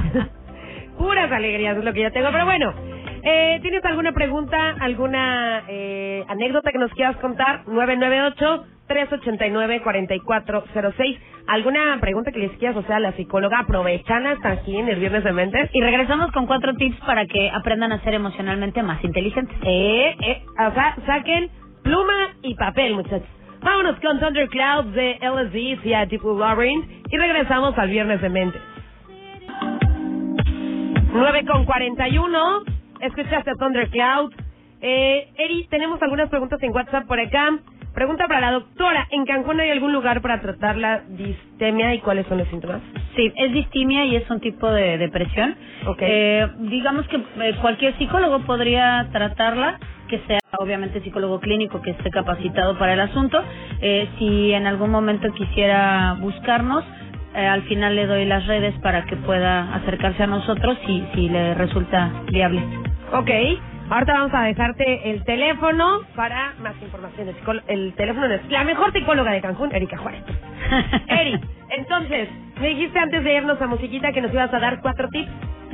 puras 0.97 1.33
alegrías 1.33 1.77
es 1.77 1.85
lo 1.85 1.93
que 1.93 2.03
yo 2.03 2.13
tengo, 2.13 2.29
pero 2.31 2.45
bueno, 2.45 2.73
eh, 3.25 3.61
¿Tienes 3.63 3.85
alguna 3.85 4.11
pregunta, 4.11 4.75
alguna 4.81 5.63
eh, 5.69 6.25
anécdota 6.27 6.73
que 6.73 6.79
nos 6.79 6.91
quieras 6.91 7.17
contar? 7.19 7.63
998-389-4406. 8.89 11.19
¿Alguna 11.47 11.99
pregunta 12.01 12.33
que 12.33 12.39
les 12.39 12.53
quieras 12.59 12.77
hacer 12.77 12.93
a 12.93 13.01
la 13.01 13.13
psicóloga? 13.13 13.61
Aprovechan 13.61 14.27
hasta 14.27 14.51
aquí 14.51 14.77
en 14.77 14.89
el 14.89 15.01
Viernes 15.01 15.25
de 15.25 15.33
Mentes. 15.33 15.71
Y 15.73 15.81
regresamos 15.81 16.31
con 16.33 16.47
cuatro 16.47 16.75
tips 16.75 17.01
para 17.01 17.27
que 17.27 17.51
aprendan 17.51 17.93
a 17.93 18.03
ser 18.03 18.13
emocionalmente 18.15 18.83
más 18.83 19.03
inteligentes. 19.05 19.57
Eh, 19.63 20.17
eh, 20.21 20.43
o 20.53 20.73
sea, 20.73 20.97
saquen 21.07 21.51
pluma 21.83 22.35
y 22.43 22.55
papel, 22.55 22.95
muchachos. 22.95 23.29
Vámonos 23.61 23.99
con 24.01 24.19
Thunderclouds 24.19 24.93
de 24.93 25.19
LSD 25.21 25.87
y 25.87 25.95
a 25.95 26.07
Deep 26.07 26.25
Labyrinth 26.25 26.85
y 27.11 27.17
regresamos 27.17 27.79
al 27.79 27.91
Viernes 27.91 28.21
de 28.21 28.29
Mentes. 28.29 28.61
9 31.15 31.45
con 31.47 31.65
41 31.65 32.65
escuchaste 33.03 33.51
a 33.51 33.55
Thundercloud. 33.55 34.33
Eh, 34.81 35.29
Eri, 35.37 35.67
tenemos 35.69 36.01
algunas 36.03 36.31
preguntas 36.31 36.63
en 36.63 36.73
WhatsApp 36.73 37.07
por 37.07 37.21
acá. 37.21 37.59
Pregunta 37.95 38.27
para 38.27 38.41
la 38.41 38.53
doctora. 38.53 39.07
¿En 39.11 39.27
Cancún 39.27 39.61
hay 39.61 39.71
algún 39.71 39.93
lugar 39.93 40.23
para 40.23 40.41
tratar 40.41 40.77
la 40.77 41.03
distemia 41.09 41.95
y 41.95 41.99
cuáles 42.01 42.27
son 42.27 42.39
los 42.39 42.49
síntomas? 42.49 42.81
Sí, 43.17 43.33
es 43.37 43.53
distimia 43.53 44.05
y 44.07 44.17
es 44.17 44.29
un 44.31 44.41
tipo 44.41 44.71
de 44.71 44.97
depresión. 44.99 45.57
Ok. 45.87 45.99
Eh, 46.01 46.49
digamos 46.61 47.07
que 47.09 47.17
eh, 47.17 47.55
cualquier 47.61 47.97
psicólogo 47.99 48.41
podría 48.41 49.09
tratarla, 49.13 49.79
que 50.09 50.21
sea 50.27 50.41
obviamente 50.59 51.03
psicólogo 51.03 51.41
clínico 51.41 51.83
que 51.83 51.91
esté 51.91 52.11
capacitado 52.11 52.79
para 52.79 52.95
el 52.95 53.01
asunto. 53.01 53.43
Eh, 53.81 54.09
si 54.19 54.53
en 54.53 54.67
algún 54.67 54.91
momento 54.91 55.31
quisiera 55.35 56.17
buscarnos, 56.19 56.85
eh, 57.35 57.47
al 57.47 57.63
final 57.65 57.97
le 57.97 58.07
doy 58.07 58.25
las 58.25 58.47
redes 58.47 58.75
para 58.81 59.05
que 59.05 59.17
pueda 59.17 59.75
acercarse 59.75 60.23
a 60.23 60.27
nosotros 60.27 60.79
si, 60.87 61.05
si 61.15 61.29
le 61.29 61.55
resulta 61.55 62.11
viable. 62.31 62.63
Ok. 63.13 63.31
Ahorita 63.93 64.15
vamos 64.15 64.33
a 64.33 64.45
dejarte 64.45 65.11
el 65.11 65.23
teléfono 65.25 66.01
para 66.17 66.55
más 66.63 66.75
información. 66.81 67.29
El, 67.69 67.93
teléfono 67.93 68.25
es 68.25 68.41
la 68.51 68.65
mejor 68.65 68.91
psicóloga 68.91 69.33
de 69.33 69.43
Cancún, 69.43 69.71
Erika 69.71 69.99
Juárez. 69.99 70.23
Eri, 71.09 71.39
entonces, 71.69 72.31
me 72.59 72.69
dijiste 72.69 72.99
antes 72.99 73.23
de 73.23 73.35
irnos 73.35 73.61
a 73.61 73.67
musiquita 73.67 74.11
que 74.13 74.23
nos 74.23 74.33
ibas 74.33 74.53
a 74.55 74.61
dar 74.61 74.81
cuatro 74.81 75.11
tips. 75.11 75.31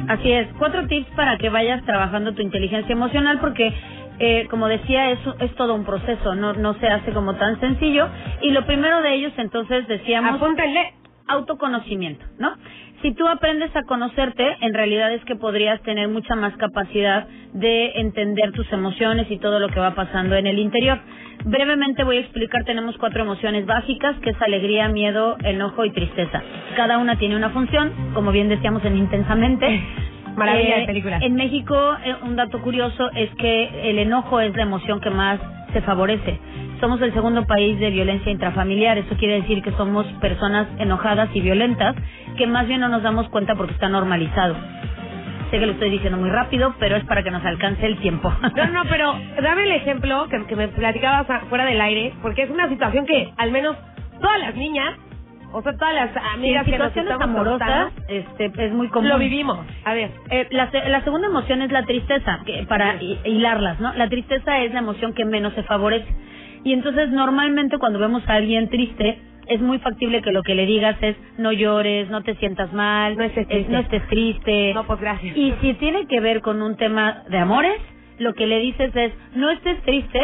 Así 0.08 0.32
es, 0.32 0.48
cuatro 0.58 0.88
tips 0.88 1.06
para 1.14 1.38
que 1.38 1.48
vayas 1.48 1.84
trabajando 1.84 2.34
tu 2.34 2.42
inteligencia 2.42 2.92
emocional 2.92 3.38
porque, 3.38 3.72
eh, 4.18 4.48
como 4.50 4.66
decía, 4.66 5.12
es, 5.12 5.20
es 5.38 5.54
todo 5.54 5.76
un 5.76 5.84
proceso, 5.84 6.34
no, 6.34 6.54
no 6.54 6.74
se 6.74 6.88
hace 6.88 7.12
como 7.12 7.36
tan 7.36 7.60
sencillo. 7.60 8.08
Y 8.42 8.50
lo 8.50 8.66
primero 8.66 9.00
de 9.00 9.14
ellos, 9.14 9.32
entonces, 9.36 9.86
decíamos, 9.86 10.42
Apúntenle. 10.42 10.92
autoconocimiento, 11.28 12.26
¿no? 12.40 12.52
Si 13.02 13.12
tú 13.12 13.28
aprendes 13.28 13.74
a 13.76 13.84
conocerte, 13.84 14.56
en 14.60 14.74
realidad 14.74 15.12
es 15.12 15.24
que 15.24 15.36
podrías 15.36 15.80
tener 15.82 16.08
mucha 16.08 16.34
más 16.34 16.56
capacidad 16.56 17.28
de 17.52 17.92
entender 18.00 18.50
tus 18.52 18.70
emociones 18.72 19.30
y 19.30 19.38
todo 19.38 19.60
lo 19.60 19.68
que 19.68 19.78
va 19.78 19.94
pasando 19.94 20.34
en 20.34 20.48
el 20.48 20.58
interior. 20.58 20.98
Brevemente 21.44 22.02
voy 22.02 22.16
a 22.16 22.20
explicar, 22.20 22.64
tenemos 22.64 22.96
cuatro 22.98 23.22
emociones 23.22 23.66
básicas, 23.66 24.16
que 24.20 24.30
es 24.30 24.42
alegría, 24.42 24.88
miedo, 24.88 25.36
enojo 25.44 25.84
y 25.84 25.90
tristeza. 25.90 26.42
Cada 26.76 26.98
una 26.98 27.16
tiene 27.16 27.36
una 27.36 27.50
función, 27.50 27.92
como 28.14 28.32
bien 28.32 28.48
decíamos 28.48 28.84
en 28.84 28.96
Intensamente. 28.96 29.80
Maravilla 30.36 30.76
de 30.76 30.82
Eh, 30.82 30.86
película. 30.86 31.18
En 31.18 31.34
México, 31.34 31.96
eh, 32.04 32.14
un 32.22 32.36
dato 32.36 32.60
curioso 32.62 33.10
es 33.14 33.30
que 33.36 33.90
el 33.90 33.98
enojo 33.98 34.40
es 34.40 34.54
la 34.56 34.62
emoción 34.62 35.00
que 35.00 35.10
más 35.10 35.40
se 35.72 35.80
favorece. 35.82 36.38
Somos 36.80 37.00
el 37.02 37.12
segundo 37.12 37.44
país 37.46 37.78
de 37.78 37.90
violencia 37.90 38.30
intrafamiliar. 38.30 38.98
Eso 38.98 39.16
quiere 39.16 39.40
decir 39.40 39.62
que 39.62 39.72
somos 39.72 40.06
personas 40.20 40.68
enojadas 40.78 41.28
y 41.34 41.40
violentas 41.40 41.96
que 42.36 42.46
más 42.46 42.66
bien 42.66 42.80
no 42.80 42.88
nos 42.88 43.02
damos 43.02 43.28
cuenta 43.28 43.54
porque 43.54 43.74
está 43.74 43.88
normalizado. 43.88 44.54
Sé 45.50 45.58
que 45.58 45.66
lo 45.66 45.72
estoy 45.72 45.90
diciendo 45.90 46.18
muy 46.18 46.30
rápido, 46.30 46.74
pero 46.78 46.96
es 46.96 47.04
para 47.04 47.22
que 47.22 47.30
nos 47.30 47.44
alcance 47.44 47.84
el 47.86 47.98
tiempo. 47.98 48.32
No, 48.54 48.66
no, 48.66 48.84
pero 48.88 49.14
dame 49.42 49.64
el 49.64 49.72
ejemplo 49.72 50.28
que, 50.28 50.44
que 50.46 50.56
me 50.56 50.68
platicabas 50.68 51.26
fuera 51.48 51.64
del 51.64 51.80
aire, 51.80 52.12
porque 52.22 52.42
es 52.42 52.50
una 52.50 52.68
situación 52.68 53.06
que 53.06 53.32
al 53.36 53.50
menos 53.50 53.76
todas 54.20 54.38
las 54.40 54.54
niñas, 54.56 54.94
o 55.52 55.62
sea, 55.62 55.72
todas 55.76 55.94
las 55.94 56.12
Sí, 56.12 56.18
amigas 56.34 56.66
en 56.66 56.72
que 56.72 56.78
nos 56.78 56.88
situaciones 56.88 57.12
estamos 57.12 57.36
amorosas 57.36 57.92
este, 58.08 58.52
es 58.66 58.72
muy 58.72 58.88
común. 58.88 59.08
lo 59.08 59.18
vivimos. 59.18 59.58
A 59.84 59.94
ver, 59.94 60.10
Eh, 60.30 60.46
la, 60.50 60.70
la 60.88 61.02
segunda 61.04 61.28
emoción 61.28 61.62
es 61.62 61.72
la 61.72 61.84
tristeza, 61.84 62.40
que 62.44 62.64
para 62.68 62.96
hi- 63.00 63.18
hilarlas, 63.24 63.80
¿no? 63.80 63.92
La 63.94 64.08
tristeza 64.08 64.58
es 64.60 64.72
la 64.72 64.80
emoción 64.80 65.14
que 65.14 65.24
menos 65.24 65.54
se 65.54 65.62
favorece. 65.62 66.06
Y 66.64 66.72
entonces 66.72 67.10
normalmente 67.10 67.78
cuando 67.78 67.98
vemos 67.98 68.22
a 68.28 68.34
alguien 68.34 68.68
triste, 68.68 69.18
es 69.46 69.60
muy 69.62 69.78
factible 69.78 70.20
que 70.20 70.30
lo 70.32 70.42
que 70.42 70.54
le 70.54 70.66
digas 70.66 70.96
es 71.00 71.16
no 71.38 71.52
llores, 71.52 72.10
no 72.10 72.22
te 72.22 72.34
sientas 72.34 72.70
mal, 72.74 73.16
No 73.16 73.22
estés 73.24 73.46
eh, 73.48 73.66
no 73.70 73.78
estés 73.78 74.06
triste. 74.08 74.74
no, 74.74 74.84
pues 74.86 75.00
gracias. 75.00 75.34
Y 75.36 75.54
si 75.62 75.72
tiene 75.74 76.06
que 76.06 76.20
ver 76.20 76.42
con 76.42 76.60
un 76.60 76.76
tema 76.76 77.22
de 77.30 77.38
amores, 77.38 77.80
lo 78.18 78.34
que 78.34 78.46
le 78.46 78.58
dices 78.58 78.94
es 78.94 79.12
no 79.34 79.48
estés 79.48 79.80
triste, 79.84 80.20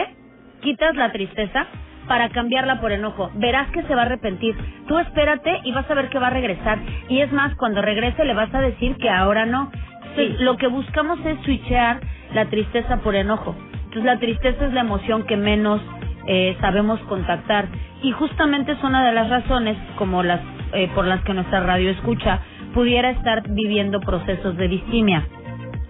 quitas 0.61 0.95
la 0.97 1.11
tristeza 1.13 1.67
para 2.05 2.29
cambiarla 2.31 2.81
por 2.81 2.93
enojo. 2.93 3.31
Verás 3.35 3.71
que 3.71 3.83
se 3.83 3.95
va 3.95 4.03
a 4.03 4.07
arrepentir. 4.07 4.57
Tú 4.87 4.99
espérate 4.99 5.61
y 5.65 5.73
vas 5.73 5.91
a 5.91 5.95
ver 5.95 6.09
que 6.09 6.19
va 6.19 6.29
a 6.29 6.31
regresar. 6.31 6.79
Y 7.09 7.21
es 7.21 7.33
más, 7.33 7.55
cuando 7.57 7.83
regrese 7.83 8.25
le 8.25 8.35
vas 8.35 8.55
a 8.55 8.61
decir 8.61 8.97
que 8.97 9.11
ahora 9.11 9.47
no. 9.47 9.71
Sí. 10.17 10.37
lo 10.39 10.57
que 10.57 10.69
buscamos 10.69 11.19
es 11.27 11.41
switchear 11.43 12.01
la 12.35 12.45
tristeza 12.47 12.99
por 12.99 13.17
enojo. 13.17 13.57
Entonces, 13.73 14.05
la 14.05 14.21
tristeza 14.21 14.67
es 14.67 14.73
la 14.73 14.83
emoción 14.83 15.25
que 15.25 15.37
menos 15.37 15.81
eh, 16.27 16.57
sabemos 16.61 17.01
contactar. 17.01 17.67
Y 18.03 18.13
justamente 18.13 18.73
es 18.73 18.83
una 18.85 19.05
de 19.05 19.13
las 19.13 19.29
razones 19.29 19.77
como 19.97 20.23
las 20.23 20.41
eh, 20.73 20.91
por 20.95 21.07
las 21.07 21.23
que 21.23 21.35
nuestra 21.35 21.61
radio 21.61 21.91
escucha 21.91 22.41
pudiera 22.75 23.11
estar 23.11 23.49
viviendo 23.49 24.01
procesos 24.01 24.57
de 24.57 24.67
distimia. 24.67 25.25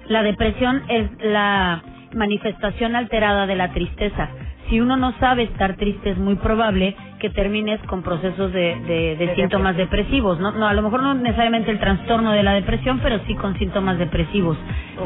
La 0.09 0.23
depresión 0.23 0.83
es 0.89 1.11
la 1.23 1.83
manifestación 2.15 2.95
alterada 2.95 3.47
de 3.47 3.57
la 3.57 3.73
tristeza. 3.73 4.29
Si 4.69 4.81
uno 4.81 4.97
no 4.97 5.13
sabe 5.19 5.45
estar 5.45 5.77
triste, 5.77 6.11
es 6.11 6.19
muy 6.19 6.37
probable 6.37 6.97
que 7.21 7.31
termines 7.31 7.81
con 7.87 8.03
procesos 8.03 8.53
de, 8.53 8.77
de- 8.87 9.17
de 9.17 9.27
De 9.27 9.35
síntomas 9.37 9.77
depresivos. 9.77 10.41
¿no? 10.41 10.53
no, 10.53 10.67
a 10.67 10.75
lo 10.75 10.83
mejor 10.83 11.03
no 11.03 11.15
necesariamente 11.15 11.71
el 11.71 11.79
trastorno 11.79 12.33
de 12.33 12.43
la 12.43 12.55
depresión, 12.55 13.01
pero 13.03 13.19
sí 13.27 13.35
con 13.35 13.59
síntomas 13.59 13.99
depresivos, 13.99 14.57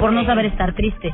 por 0.01 0.13
no 0.13 0.25
saber 0.25 0.47
estar 0.47 0.73
triste. 0.75 1.13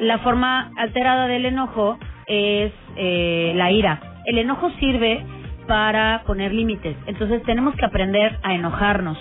La 0.00 0.18
forma 0.18 0.70
alterada 0.76 1.26
del 1.26 1.46
enojo 1.46 1.98
es 2.26 2.72
eh, 2.96 3.52
la 3.56 3.70
ira. 3.70 4.00
El 4.26 4.38
enojo 4.38 4.70
sirve 4.80 5.24
para 5.66 6.22
poner 6.26 6.52
límites. 6.52 6.96
Entonces 7.06 7.42
tenemos 7.44 7.74
que 7.76 7.84
aprender 7.86 8.38
a 8.42 8.54
enojarnos 8.54 9.18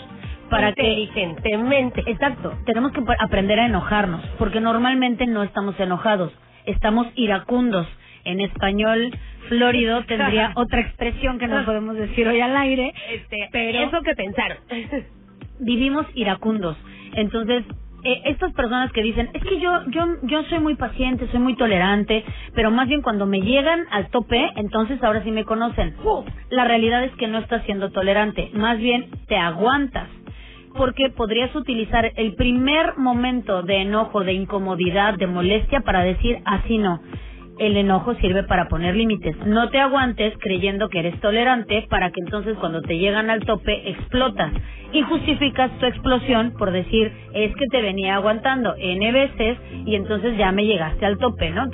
para 0.49 0.73
que 0.73 0.83
Inteligentemente. 0.83 2.03
Exacto, 2.07 2.53
tenemos 2.65 2.91
que 2.91 3.01
aprender 3.19 3.59
a 3.59 3.65
enojarnos, 3.65 4.21
porque 4.37 4.59
normalmente 4.61 5.25
no 5.27 5.43
estamos 5.43 5.79
enojados, 5.79 6.31
estamos 6.65 7.07
iracundos. 7.15 7.87
En 8.25 8.41
español 8.41 9.11
florido 9.47 10.03
tendría 10.07 10.51
otra 10.55 10.81
expresión 10.81 11.39
que 11.39 11.47
no 11.47 11.63
podemos 11.65 11.95
decir 11.95 12.27
hoy 12.27 12.41
al 12.41 12.55
aire, 12.57 12.93
Este, 13.13 13.49
pero 13.51 13.79
eso 13.79 14.01
que 14.01 14.15
pensaron. 14.15 14.57
vivimos 15.59 16.05
iracundos. 16.15 16.77
Entonces, 17.13 17.63
eh, 18.03 18.21
estas 18.25 18.53
personas 18.53 18.91
que 18.91 19.01
dicen, 19.01 19.29
es 19.33 19.43
que 19.43 19.59
yo, 19.59 19.71
yo, 19.89 20.05
yo 20.23 20.43
soy 20.43 20.59
muy 20.59 20.75
paciente, 20.75 21.27
soy 21.31 21.39
muy 21.39 21.55
tolerante, 21.55 22.23
pero 22.53 22.69
más 22.69 22.87
bien 22.87 23.01
cuando 23.01 23.25
me 23.25 23.41
llegan 23.41 23.85
al 23.89 24.09
tope, 24.09 24.51
entonces 24.57 25.01
ahora 25.03 25.23
sí 25.23 25.31
me 25.31 25.43
conocen. 25.43 25.95
La 26.49 26.65
realidad 26.65 27.03
es 27.03 27.11
que 27.13 27.27
no 27.27 27.39
estás 27.39 27.63
siendo 27.65 27.91
tolerante, 27.91 28.51
más 28.53 28.77
bien 28.77 29.09
te 29.27 29.37
aguantas. 29.37 30.07
Porque 30.77 31.09
podrías 31.09 31.55
utilizar 31.55 32.11
el 32.17 32.35
primer 32.35 32.97
momento 32.97 33.63
de 33.63 33.77
enojo, 33.77 34.25
de 34.25 34.33
incomodidad, 34.33 35.13
de 35.15 35.25
molestia 35.25 35.79
para 35.81 36.03
decir 36.03 36.39
así 36.45 36.77
no. 36.77 37.01
El 37.57 37.77
enojo 37.77 38.15
sirve 38.15 38.43
para 38.43 38.67
poner 38.67 38.95
límites. 38.95 39.35
No 39.45 39.69
te 39.69 39.79
aguantes 39.79 40.33
creyendo 40.39 40.89
que 40.89 40.99
eres 40.99 41.19
tolerante 41.21 41.87
para 41.89 42.11
que 42.11 42.19
entonces 42.19 42.57
cuando 42.59 42.81
te 42.81 42.97
llegan 42.97 43.29
al 43.29 43.45
tope 43.45 43.89
explotas 43.89 44.51
y 44.91 45.01
justificas 45.03 45.71
tu 45.79 45.85
explosión 45.85 46.53
por 46.57 46.71
decir 46.71 47.11
es 47.33 47.55
que 47.55 47.65
te 47.71 47.81
venía 47.81 48.15
aguantando 48.15 48.75
N 48.77 49.11
veces 49.11 49.57
y 49.85 49.95
entonces 49.95 50.37
ya 50.37 50.51
me 50.51 50.65
llegaste 50.65 51.05
al 51.05 51.17
tope, 51.17 51.49
¿no? 51.49 51.69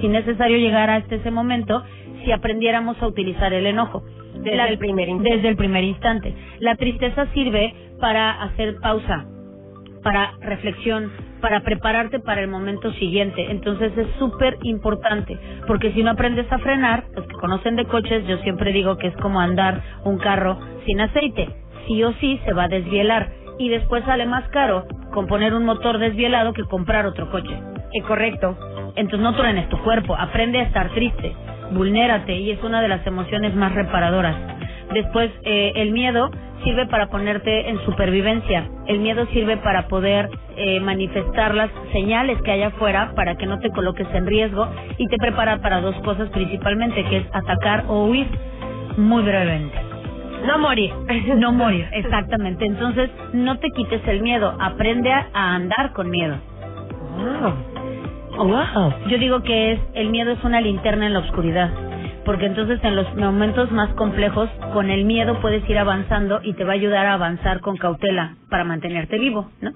Si 0.00 0.08
necesario 0.08 0.58
llegar 0.58 0.90
hasta 0.90 1.14
ese 1.14 1.30
momento 1.30 1.82
si 2.24 2.32
aprendiéramos 2.32 3.00
a 3.02 3.06
utilizar 3.06 3.52
el 3.52 3.66
enojo. 3.66 4.02
Desde 4.34 4.68
el 4.68 4.78
primer 4.78 5.08
instante. 5.08 5.34
Desde 5.34 5.48
el 5.48 5.56
primer 5.56 5.84
instante. 5.84 6.34
La 6.60 6.76
tristeza 6.76 7.26
sirve 7.34 7.74
para 8.00 8.42
hacer 8.42 8.76
pausa, 8.80 9.26
para 10.02 10.32
reflexión, 10.40 11.12
para 11.40 11.60
prepararte 11.60 12.20
para 12.20 12.40
el 12.40 12.48
momento 12.48 12.92
siguiente. 12.94 13.50
Entonces 13.50 13.96
es 13.96 14.06
súper 14.18 14.58
importante, 14.62 15.38
porque 15.66 15.92
si 15.92 16.02
no 16.02 16.10
aprendes 16.10 16.50
a 16.52 16.58
frenar, 16.58 17.04
los 17.14 17.26
que 17.26 17.34
conocen 17.34 17.76
de 17.76 17.86
coches, 17.86 18.26
yo 18.26 18.38
siempre 18.38 18.72
digo 18.72 18.96
que 18.98 19.08
es 19.08 19.16
como 19.16 19.40
andar 19.40 19.82
un 20.04 20.18
carro 20.18 20.58
sin 20.86 21.00
aceite. 21.00 21.48
Sí 21.86 22.02
o 22.04 22.12
sí 22.14 22.40
se 22.44 22.52
va 22.52 22.64
a 22.64 22.68
desvielar 22.68 23.32
y 23.58 23.68
después 23.68 24.04
sale 24.04 24.26
más 24.26 24.48
caro 24.48 24.86
componer 25.12 25.54
un 25.54 25.64
motor 25.64 25.98
desvielado 25.98 26.52
que 26.52 26.64
comprar 26.64 27.06
otro 27.06 27.30
coche. 27.30 27.54
Eh, 27.92 28.02
correcto. 28.02 28.56
Entonces 28.96 29.20
no 29.20 29.34
truenes 29.34 29.68
tu 29.68 29.78
cuerpo, 29.78 30.16
aprende 30.16 30.60
a 30.60 30.64
estar 30.64 30.90
triste, 30.90 31.34
vulnérate 31.72 32.34
y 32.34 32.50
es 32.50 32.62
una 32.62 32.82
de 32.82 32.88
las 32.88 33.06
emociones 33.06 33.54
más 33.54 33.74
reparadoras. 33.74 34.36
Después, 34.92 35.30
eh, 35.44 35.72
el 35.76 35.92
miedo 35.92 36.30
sirve 36.64 36.86
para 36.86 37.08
ponerte 37.08 37.68
en 37.68 37.78
supervivencia. 37.84 38.68
El 38.86 39.00
miedo 39.00 39.26
sirve 39.32 39.56
para 39.58 39.88
poder 39.88 40.28
eh, 40.56 40.80
manifestar 40.80 41.54
las 41.54 41.70
señales 41.92 42.40
que 42.42 42.52
hay 42.52 42.62
afuera 42.62 43.12
para 43.16 43.36
que 43.36 43.46
no 43.46 43.58
te 43.58 43.70
coloques 43.70 44.06
en 44.12 44.26
riesgo 44.26 44.68
y 44.98 45.06
te 45.08 45.16
prepara 45.18 45.60
para 45.60 45.80
dos 45.80 45.96
cosas 46.02 46.28
principalmente, 46.30 47.04
que 47.04 47.18
es 47.18 47.26
atacar 47.32 47.84
o 47.88 48.06
huir 48.06 48.26
muy 48.96 49.22
brevemente. 49.22 49.76
No 50.46 50.58
morir. 50.58 50.92
No 51.36 51.52
morir, 51.52 51.88
exactamente. 51.92 52.66
Entonces, 52.66 53.10
no 53.32 53.58
te 53.58 53.68
quites 53.70 54.06
el 54.06 54.22
miedo, 54.22 54.54
aprende 54.60 55.12
a, 55.12 55.28
a 55.32 55.54
andar 55.54 55.92
con 55.92 56.10
miedo. 56.10 56.36
Wow. 57.16 57.72
Wow. 58.36 58.94
Yo 59.08 59.18
digo 59.18 59.42
que 59.42 59.72
es 59.72 59.80
el 59.94 60.10
miedo 60.10 60.32
es 60.32 60.42
una 60.42 60.60
linterna 60.60 61.06
en 61.06 61.12
la 61.12 61.20
oscuridad, 61.20 61.70
porque 62.24 62.46
entonces 62.46 62.78
en 62.82 62.96
los 62.96 63.14
momentos 63.16 63.70
más 63.72 63.88
complejos 63.94 64.48
con 64.72 64.90
el 64.90 65.04
miedo 65.04 65.40
puedes 65.40 65.68
ir 65.68 65.78
avanzando 65.78 66.40
y 66.42 66.54
te 66.54 66.64
va 66.64 66.72
a 66.72 66.74
ayudar 66.74 67.06
a 67.06 67.14
avanzar 67.14 67.60
con 67.60 67.76
cautela 67.76 68.36
para 68.50 68.64
mantenerte 68.64 69.18
vivo, 69.18 69.50
¿no? 69.60 69.72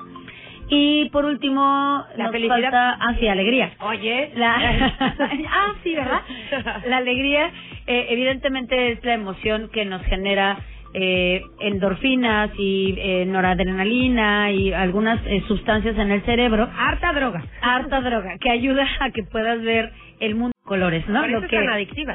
Y 0.69 1.09
por 1.11 1.25
último, 1.25 2.05
La 2.17 2.25
nos 2.25 2.33
felicidad. 2.33 2.61
falta, 2.61 2.97
ah, 3.01 3.15
sí, 3.21 3.29
alegría. 3.29 3.71
Oye. 3.81 4.33
La, 4.35 4.55
ah, 5.51 5.73
sí, 5.85 5.95
¿verdad? 5.95 6.21
La 6.89 6.97
alegría, 6.97 7.51
eh, 7.87 8.07
evidentemente, 8.11 8.93
es 8.93 9.05
la 9.05 9.15
emoción 9.15 9.69
que 9.73 9.85
nos 9.85 10.03
genera 10.03 10.59
eh, 10.93 11.41
endorfinas 11.61 12.51
y 12.59 12.95
eh, 12.99 13.27
noradrenalina 13.27 14.51
y 14.51 14.73
algunas 14.73 15.21
eh, 15.27 15.43
sustancias 15.47 15.97
en 15.99 16.11
el 16.11 16.23
cerebro. 16.23 16.69
Harta 16.77 17.13
droga. 17.13 17.45
Harta 17.61 18.01
droga, 18.01 18.37
que 18.41 18.51
ayuda 18.51 18.87
a 19.01 19.11
que 19.11 19.23
puedas 19.23 19.63
ver 19.63 19.93
el 20.21 20.35
mundo 20.35 20.56
colores, 20.67 21.09
¿no? 21.09 21.23
Lo 21.33 21.41
que 21.49 21.57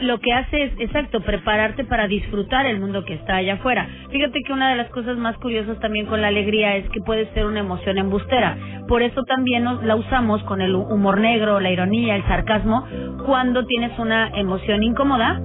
lo 0.01 0.19
que 0.19 0.33
hace 0.33 0.63
es, 0.63 0.71
exacto, 0.79 1.21
prepararte 1.21 1.83
para 1.85 2.07
disfrutar 2.07 2.67
el 2.67 2.79
mundo 2.79 3.03
que 3.05 3.15
está 3.15 3.37
allá 3.37 3.55
afuera. 3.55 3.87
Fíjate 4.11 4.39
que 4.45 4.53
una 4.53 4.69
de 4.69 4.75
las 4.75 4.89
cosas 4.89 5.17
más 5.17 5.35
curiosas 5.37 5.79
también 5.79 6.05
con 6.05 6.21
la 6.21 6.27
alegría 6.27 6.75
es 6.75 6.87
que 6.91 7.01
puede 7.01 7.25
ser 7.33 7.45
una 7.47 7.61
emoción 7.61 7.97
embustera. 7.97 8.55
Por 8.87 9.01
eso 9.01 9.23
también 9.23 9.63
nos- 9.63 9.83
la 9.83 9.95
usamos 9.95 10.43
con 10.43 10.61
el 10.61 10.75
humor 10.75 11.19
negro, 11.19 11.59
la 11.59 11.71
ironía, 11.71 12.15
el 12.15 12.23
sarcasmo, 12.27 12.85
cuando 13.25 13.65
tienes 13.65 13.97
una 13.97 14.29
emoción 14.35 14.83
incómoda, 14.83 15.41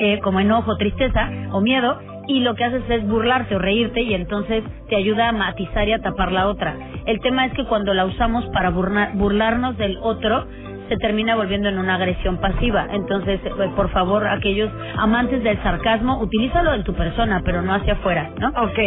eh, 0.00 0.18
como 0.20 0.40
enojo, 0.40 0.76
tristeza 0.76 1.30
o 1.52 1.60
miedo, 1.62 1.98
y 2.28 2.40
lo 2.40 2.54
que 2.56 2.64
haces 2.64 2.82
es 2.90 3.06
burlarte 3.06 3.54
o 3.54 3.58
reírte 3.60 4.02
y 4.02 4.12
entonces 4.12 4.64
te 4.88 4.96
ayuda 4.96 5.28
a 5.28 5.32
matizar 5.32 5.88
y 5.88 5.92
a 5.92 6.00
tapar 6.00 6.32
la 6.32 6.48
otra. 6.48 6.74
El 7.06 7.20
tema 7.20 7.46
es 7.46 7.52
que 7.54 7.64
cuando 7.64 7.94
la 7.94 8.04
usamos 8.04 8.44
para 8.52 8.70
burna- 8.70 9.12
burlarnos 9.14 9.78
del 9.78 9.96
otro, 10.02 10.44
se 10.88 10.96
termina 10.96 11.36
volviendo 11.36 11.68
en 11.68 11.78
una 11.78 11.94
agresión 11.96 12.38
pasiva. 12.38 12.86
Entonces, 12.92 13.40
eh, 13.44 13.50
por 13.74 13.90
favor, 13.90 14.26
aquellos 14.26 14.70
amantes 14.96 15.42
del 15.42 15.60
sarcasmo, 15.62 16.20
utilízalo 16.20 16.74
en 16.74 16.84
tu 16.84 16.94
persona, 16.94 17.42
pero 17.44 17.62
no 17.62 17.74
hacia 17.74 17.94
afuera, 17.94 18.30
¿no? 18.38 18.48
Ok. 18.48 18.78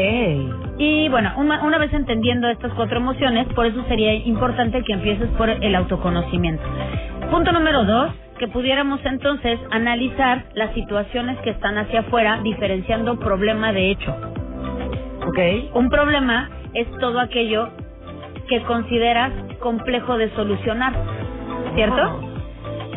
Y 0.77 1.09
bueno, 1.09 1.33
una, 1.37 1.63
una 1.63 1.77
vez 1.77 1.93
entendiendo 1.93 2.47
estas 2.49 2.73
cuatro 2.73 2.97
emociones, 2.97 3.47
por 3.53 3.65
eso 3.65 3.83
sería 3.87 4.13
importante 4.13 4.83
que 4.83 4.93
empieces 4.93 5.29
por 5.37 5.49
el 5.49 5.75
autoconocimiento. 5.75 6.63
Punto 7.31 7.51
número 7.51 7.83
dos, 7.83 8.11
que 8.39 8.47
pudiéramos 8.47 9.01
entonces 9.03 9.59
analizar 9.69 10.45
las 10.55 10.73
situaciones 10.73 11.37
que 11.39 11.51
están 11.51 11.77
hacia 11.77 12.01
afuera, 12.01 12.39
diferenciando 12.41 13.19
problema 13.19 13.73
de 13.73 13.91
hecho. 13.91 14.15
Ok. 15.27 15.39
Un 15.75 15.89
problema 15.89 16.49
es 16.73 16.87
todo 16.99 17.19
aquello 17.19 17.69
que 18.47 18.61
consideras 18.63 19.31
complejo 19.59 20.17
de 20.17 20.29
solucionar, 20.31 20.93
¿cierto? 21.79 22.19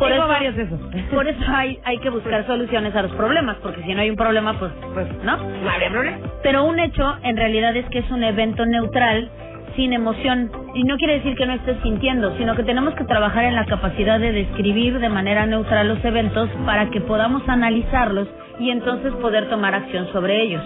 Oh. 0.01 0.09
Tengo 0.09 0.27
varios 0.27 0.57
de 0.57 0.65
esos. 0.65 0.81
Por 1.13 1.29
eso 1.29 1.41
hay, 1.47 1.79
hay 1.85 1.99
que 1.99 2.11
buscar 2.11 2.45
soluciones 2.47 2.95
a 2.97 3.03
los 3.03 3.13
problemas, 3.13 3.57
porque 3.63 3.83
si 3.83 3.95
no 3.95 4.01
hay 4.01 4.11
un 4.11 4.17
problema, 4.17 4.59
pues, 4.59 4.73
Pues, 4.93 5.07
¿no? 5.23 5.37
No 5.37 5.71
habría 5.71 5.91
problema. 5.91 6.19
Pero 6.43 6.65
un 6.65 6.81
hecho 6.81 7.17
en 7.23 7.37
realidad 7.37 7.77
es 7.77 7.87
que 7.91 8.01
es 8.01 8.11
un 8.11 8.25
evento 8.25 8.67
neutral 8.67 9.31
sin 9.77 9.93
emoción 9.93 10.51
y 10.75 10.83
no 10.83 10.97
quiere 10.97 11.15
decir 11.15 11.37
que 11.37 11.47
no 11.47 11.53
estés 11.53 11.77
sintiendo, 11.83 12.37
sino 12.37 12.57
que 12.57 12.65
tenemos 12.65 12.95
que 12.95 13.05
trabajar 13.05 13.45
en 13.45 13.55
la 13.55 13.65
capacidad 13.65 14.19
de 14.19 14.33
describir 14.33 14.99
de 14.99 15.09
manera 15.09 15.47
neutral 15.47 15.89
los 15.89 16.05
eventos 16.05 16.51
para 16.67 16.91
que 16.91 17.01
podamos 17.01 17.49
analizarlos 17.49 18.27
y 18.59 18.71
entonces 18.71 19.13
poder 19.15 19.49
tomar 19.49 19.75
acción 19.75 20.09
sobre 20.13 20.43
ellos. 20.43 20.63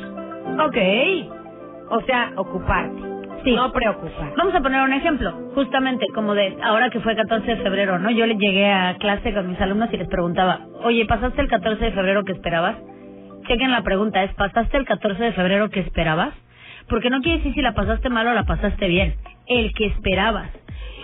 Ok. 0.59 0.77
O 1.91 2.01
sea, 2.07 2.33
ocuparte. 2.37 3.16
Sí. 3.47 3.55
No 3.55 3.71
preocupar. 3.71 4.35
Vamos 4.37 4.53
a 4.57 4.61
poner 4.61 4.83
un 4.83 4.93
ejemplo, 4.93 5.31
justamente 5.55 6.05
como 6.13 6.35
de 6.35 6.57
ahora 6.65 6.91
que 6.91 6.99
fue 6.99 7.15
14 7.15 7.47
de 7.47 7.63
febrero, 7.63 7.97
¿no? 8.01 8.11
Yo 8.11 8.27
le 8.27 8.35
llegué 8.35 8.67
a 8.73 8.97
clase 8.99 9.33
con 9.33 9.49
mis 9.49 9.61
alumnos 9.61 9.89
y 9.93 9.99
les 9.99 10.09
preguntaba, 10.09 10.67
oye, 10.83 11.07
¿pasaste 11.07 11.43
el 11.43 11.49
14 11.49 11.85
de 11.85 11.93
febrero 11.93 12.25
que 12.25 12.33
esperabas? 12.33 12.77
Chequen 13.47 13.71
la 13.71 13.83
pregunta, 13.83 14.25
¿es 14.25 14.35
¿pasaste 14.35 14.77
el 14.77 14.85
14 14.85 15.23
de 15.23 15.33
febrero 15.33 15.71
que 15.71 15.79
esperabas? 15.79 16.35
Porque 16.89 17.09
no 17.09 17.21
quiere 17.21 17.39
decir 17.39 17.55
si 17.55 17.63
la 17.63 17.73
pasaste 17.73 18.09
mal 18.09 18.27
o 18.27 18.35
la 18.35 18.43
pasaste 18.43 18.89
bien, 18.89 19.15
el 19.47 19.73
que 19.75 19.87
esperabas. 19.87 20.51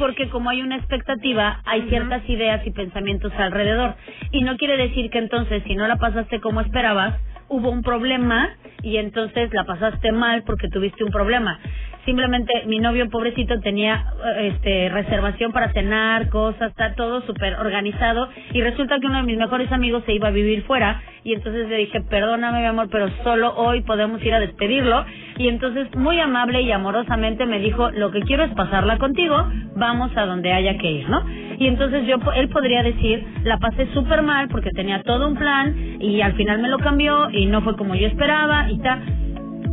Porque 0.01 0.29
como 0.29 0.51
hay 0.51 0.63
una 0.63 0.75
expectativa, 0.75 1.61
hay 1.65 1.83
ciertas 1.83 2.29
ideas 2.29 2.67
y 2.67 2.73
pensamientos 2.73 3.33
alrededor. 3.39 3.95
Y 4.33 4.43
no 4.43 4.57
quiere 4.57 4.77
decir 4.77 5.11
que 5.11 5.19
entonces, 5.19 5.63
si 5.65 5.77
no 5.77 5.87
la 5.87 5.97
pasaste 5.97 6.41
como 6.41 6.61
esperabas, 6.61 7.15
hubo 7.49 7.71
un 7.71 7.83
problema 7.83 8.49
y 8.83 8.97
entonces 8.97 9.53
la 9.53 9.65
pasaste 9.65 10.11
mal 10.11 10.43
porque 10.45 10.69
tuviste 10.69 11.05
un 11.05 11.11
problema. 11.11 11.61
Simplemente 12.05 12.65
mi 12.67 12.81
novio 12.81 13.09
pobrecito 13.11 13.61
tenía 13.61 14.07
eh, 14.37 14.53
este 14.55 14.89
reservación 14.89 15.53
para 15.53 15.73
cenar, 15.73 16.29
cosas, 16.31 16.71
está 16.71 16.95
todo 16.95 17.23
súper 17.23 17.55
organizado 17.55 18.29
y 18.53 18.61
resulta 18.61 18.99
que 18.99 19.07
uno 19.07 19.19
de 19.19 19.23
mis 19.23 19.39
mejores 19.39 19.71
amigos 19.71 20.03
se 20.05 20.13
iba 20.13 20.29
a 20.29 20.33
vivir 20.33 20.65
fuera 20.65 21.01
y 21.23 21.35
entonces 21.35 21.69
le 21.69 21.77
dije, 21.77 22.01
perdóname 22.01 22.61
mi 22.61 22.67
amor, 22.67 22.89
pero 22.91 23.09
solo 23.23 23.55
hoy 23.55 23.83
podemos 23.83 24.21
ir 24.25 24.35
a 24.35 24.41
despedirlo 24.41 25.05
y 25.39 25.47
entonces 25.47 25.95
muy 25.95 26.19
amable 26.19 26.63
y 26.63 26.73
amorosamente 26.73 27.47
me 27.47 27.61
dijo, 27.61 27.91
lo 27.93 28.11
que 28.11 28.23
quiero 28.23 28.43
es 28.43 28.55
pasarla 28.55 28.99
contigo, 28.99 29.37
vamos 29.77 30.11
a 30.17 30.27
donde 30.27 30.53
haya 30.53 30.77
que 30.79 30.91
ir, 30.91 31.09
¿no? 31.09 31.25
Y 31.59 31.69
entonces 31.69 32.05
yo, 32.07 32.17
él 32.35 32.49
podría 32.49 32.83
decir, 32.83 33.25
la 33.45 33.59
pasé 33.59 33.87
súper 33.95 34.23
mal 34.23 34.49
porque 34.49 34.71
tenía 34.71 35.05
todo 35.05 35.29
un 35.29 35.37
plan 35.37 36.01
y 36.01 36.21
al 36.21 36.33
final 36.33 36.61
me 36.61 36.69
lo 36.69 36.79
cambió 36.79 37.31
y 37.31 37.47
no 37.47 37.63
fue 37.63 37.77
como 37.77 37.95
yo 37.95 38.09
esperaba 38.09 38.69
y 38.69 38.79
tal. 38.81 39.01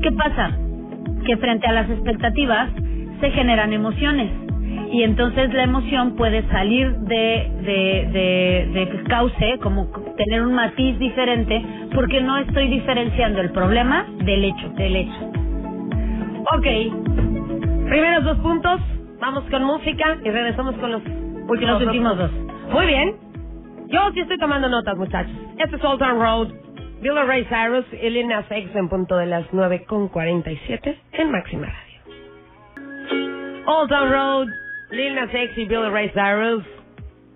¿Qué 0.04 0.12
pasa? 0.12 0.69
Que 1.26 1.38
frente 1.38 1.68
a 1.68 1.72
las 1.72 1.90
expectativas 1.90 2.70
se 3.20 3.32
generan 3.32 3.74
emociones 3.74 4.32
y 4.92 5.04
entonces 5.04 5.54
la 5.54 5.64
emoción 5.64 6.16
puede 6.16 6.48
salir 6.50 6.92
de, 7.02 7.52
de, 7.62 8.10
de, 8.74 8.88
de 8.88 9.04
cauce, 9.04 9.60
como 9.62 9.88
tener 10.18 10.42
un 10.42 10.54
matiz 10.54 10.98
diferente, 10.98 11.64
porque 11.94 12.22
no 12.22 12.38
estoy 12.38 12.70
diferenciando 12.70 13.40
el 13.42 13.52
problema 13.52 14.06
del 14.26 14.46
hecho, 14.46 14.70
del 14.70 14.96
hecho. 14.96 15.32
Ok. 16.56 16.66
Primeros 17.88 18.24
dos 18.24 18.38
puntos. 18.40 18.82
Vamos 19.20 19.44
con 19.52 19.64
música 19.64 20.18
y 20.24 20.30
regresamos 20.30 20.76
con 20.76 20.92
los 20.92 21.02
últimos, 21.48 21.80
Los 21.80 21.88
últimos 21.88 22.18
dos. 22.18 22.32
Muy 22.72 22.86
bien. 22.88 23.16
Yo 23.90 24.00
sí 24.14 24.22
estoy 24.22 24.38
tomando 24.38 24.70
notas, 24.70 24.98
muchachos. 24.98 25.34
Este 25.58 25.76
es 25.76 25.84
Old 25.84 26.00
Town 26.00 26.20
Road. 26.20 26.48
Bill 27.02 27.16
Ray 27.26 27.46
Cyrus 27.46 27.86
y 27.94 28.10
Lil 28.10 28.28
Nas 28.28 28.46
X 28.52 28.76
en 28.76 28.90
punto 28.90 29.16
de 29.18 29.26
las 29.26 29.46
9.47 29.52 30.98
en 31.14 31.32
Máxima 31.32 31.68
Radio. 31.68 33.66
Old 33.66 33.90
Town 33.90 34.12
Road, 34.12 34.48
Lil 34.92 35.16
Nas 35.16 35.34
X 35.34 35.58
y 35.58 35.66
Bill 35.66 35.92
Ray 35.92 36.10
Cyrus 36.10 36.64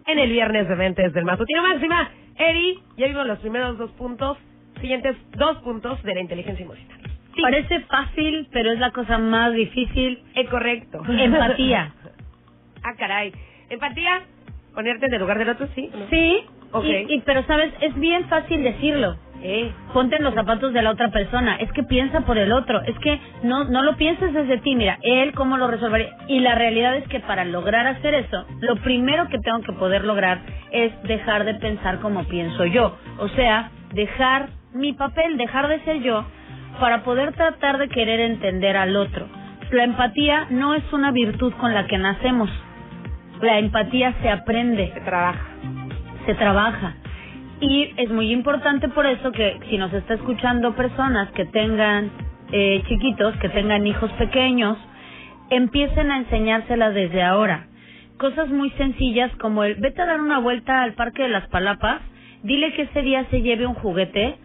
en 0.08 0.19
el 0.19 0.30
viernes 0.30 0.67
de 0.67 0.76
Ventes 0.76 1.13
del 1.13 1.26
Matutino 1.26 1.62
Máxima. 1.63 2.10
Eddie, 2.38 2.80
ya 2.97 3.08
vimos 3.08 3.26
los 3.28 3.39
primeros 3.39 3.78
dos 3.78 3.91
puntos. 3.91 4.38
Siguientes 4.82 5.15
dos 5.38 5.58
puntos 5.60 6.02
de 6.04 6.13
la 6.15 6.19
inteligencia 6.21 6.65
emocional. 6.65 6.99
Sí. 7.36 7.41
Parece 7.41 7.80
fácil, 7.82 8.47
pero 8.52 8.71
es 8.71 8.80
la 8.80 8.91
cosa 8.91 9.17
más 9.17 9.54
difícil. 9.54 10.21
Es 10.36 10.49
correcto. 10.49 11.02
Empatía. 11.08 11.93
ah, 12.84 12.93
caray. 12.97 13.32
Empatía, 13.69 14.23
ponerte 14.76 15.06
en 15.06 15.13
el 15.13 15.19
lugar 15.21 15.38
del 15.39 15.49
otro, 15.49 15.67
sí. 15.73 15.89
¿no? 15.93 16.08
Sí, 16.10 16.43
Ok. 16.73 16.84
y, 16.86 17.15
y- 17.15 17.21
pero 17.21 17.43
sabes, 17.45 17.71
es 17.80 17.95
bien 17.95 18.28
fácil 18.28 18.62
decirlo. 18.63 19.15
Eh, 19.45 19.73
Ponte 19.93 20.15
en 20.15 20.23
los 20.23 20.34
zapatos 20.34 20.71
de 20.73 20.82
la 20.82 20.91
otra 20.91 21.12
persona. 21.12 21.58
Es 21.58 21.71
que 21.73 21.84
piensa 21.84 22.21
por 22.21 22.38
el 22.38 22.51
otro. 22.53 22.82
Es 22.82 22.97
que 22.99 23.19
no, 23.43 23.65
no 23.65 23.84
lo 23.84 23.97
pienses 23.97 24.34
desde 24.34 24.58
ti. 24.60 24.75
Mira, 24.75 24.97
él 25.01 25.34
cómo 25.34 25.58
lo 25.58 25.67
resolvería. 25.67 26.15
Y 26.27 26.39
la 26.39 26.56
realidad 26.56 26.95
es 26.95 27.08
que 27.10 27.19
para 27.19 27.43
lograr 27.43 27.86
hacer 27.86 28.13
eso, 28.13 28.45
lo 28.62 28.77
primero 28.77 29.27
que 29.27 29.39
tengo 29.39 29.62
que 29.62 29.73
poder 29.73 30.06
lograr 30.06 30.39
es 30.71 30.91
dejar 31.03 31.43
de 31.43 31.56
pensar 31.56 31.99
como 31.99 32.23
pienso 32.23 32.65
yo. 32.65 32.97
O 33.19 33.27
sea, 33.29 33.69
dejar 33.93 34.49
mi 34.73 34.93
papel, 34.93 35.38
dejar 35.38 35.67
de 35.67 35.82
ser 35.82 36.01
yo 36.01 36.25
para 36.79 37.03
poder 37.03 37.34
tratar 37.34 37.77
de 37.77 37.89
querer 37.89 38.21
entender 38.21 38.77
al 38.77 38.95
otro. 38.95 39.27
La 39.71 39.84
empatía 39.84 40.47
no 40.49 40.73
es 40.73 40.84
una 40.93 41.12
virtud 41.12 41.53
con 41.60 41.73
la 41.73 41.86
que 41.88 41.97
nacemos. 41.97 42.49
La 43.41 43.60
empatía 43.60 44.13
se 44.21 44.29
aprende 44.29 44.91
se 44.93 45.01
trabaja. 45.01 45.45
se 46.25 46.34
trabaja. 46.36 46.95
Y 47.63 47.93
es 47.95 48.10
muy 48.10 48.30
importante 48.34 48.89
por 48.89 49.06
eso 49.06 49.32
que 49.32 49.58
si 49.69 49.78
nos 49.78 49.93
está 49.93 50.15
escuchando 50.15 50.76
personas 50.76 51.32
que 51.32 51.45
tengan 51.45 52.12
eh, 52.52 52.84
chiquitos, 52.89 53.38
que 53.38 53.47
tengan 53.47 53.88
hijos 53.88 54.12
pequeños, 54.19 54.78
empiecen 55.49 56.12
a 56.12 56.17
enseñárselas 56.17 56.93
desde 56.93 57.23
ahora. 57.23 57.67
Cosas 58.17 58.49
muy 58.49 58.69
sencillas 58.71 59.32
como 59.38 59.63
el 59.63 59.76
vete 59.76 60.02
a 60.02 60.08
dar 60.08 60.19
una 60.19 60.39
vuelta 60.39 60.82
al 60.82 60.93
Parque 60.95 61.23
de 61.23 61.30
las 61.30 61.47
Palapas, 61.47 62.02
dile 62.43 62.73
que 62.73 62.82
ese 62.82 63.02
día 63.02 63.26
se 63.32 63.41
lleve 63.41 63.65
un 63.65 63.76
juguete 63.76 64.36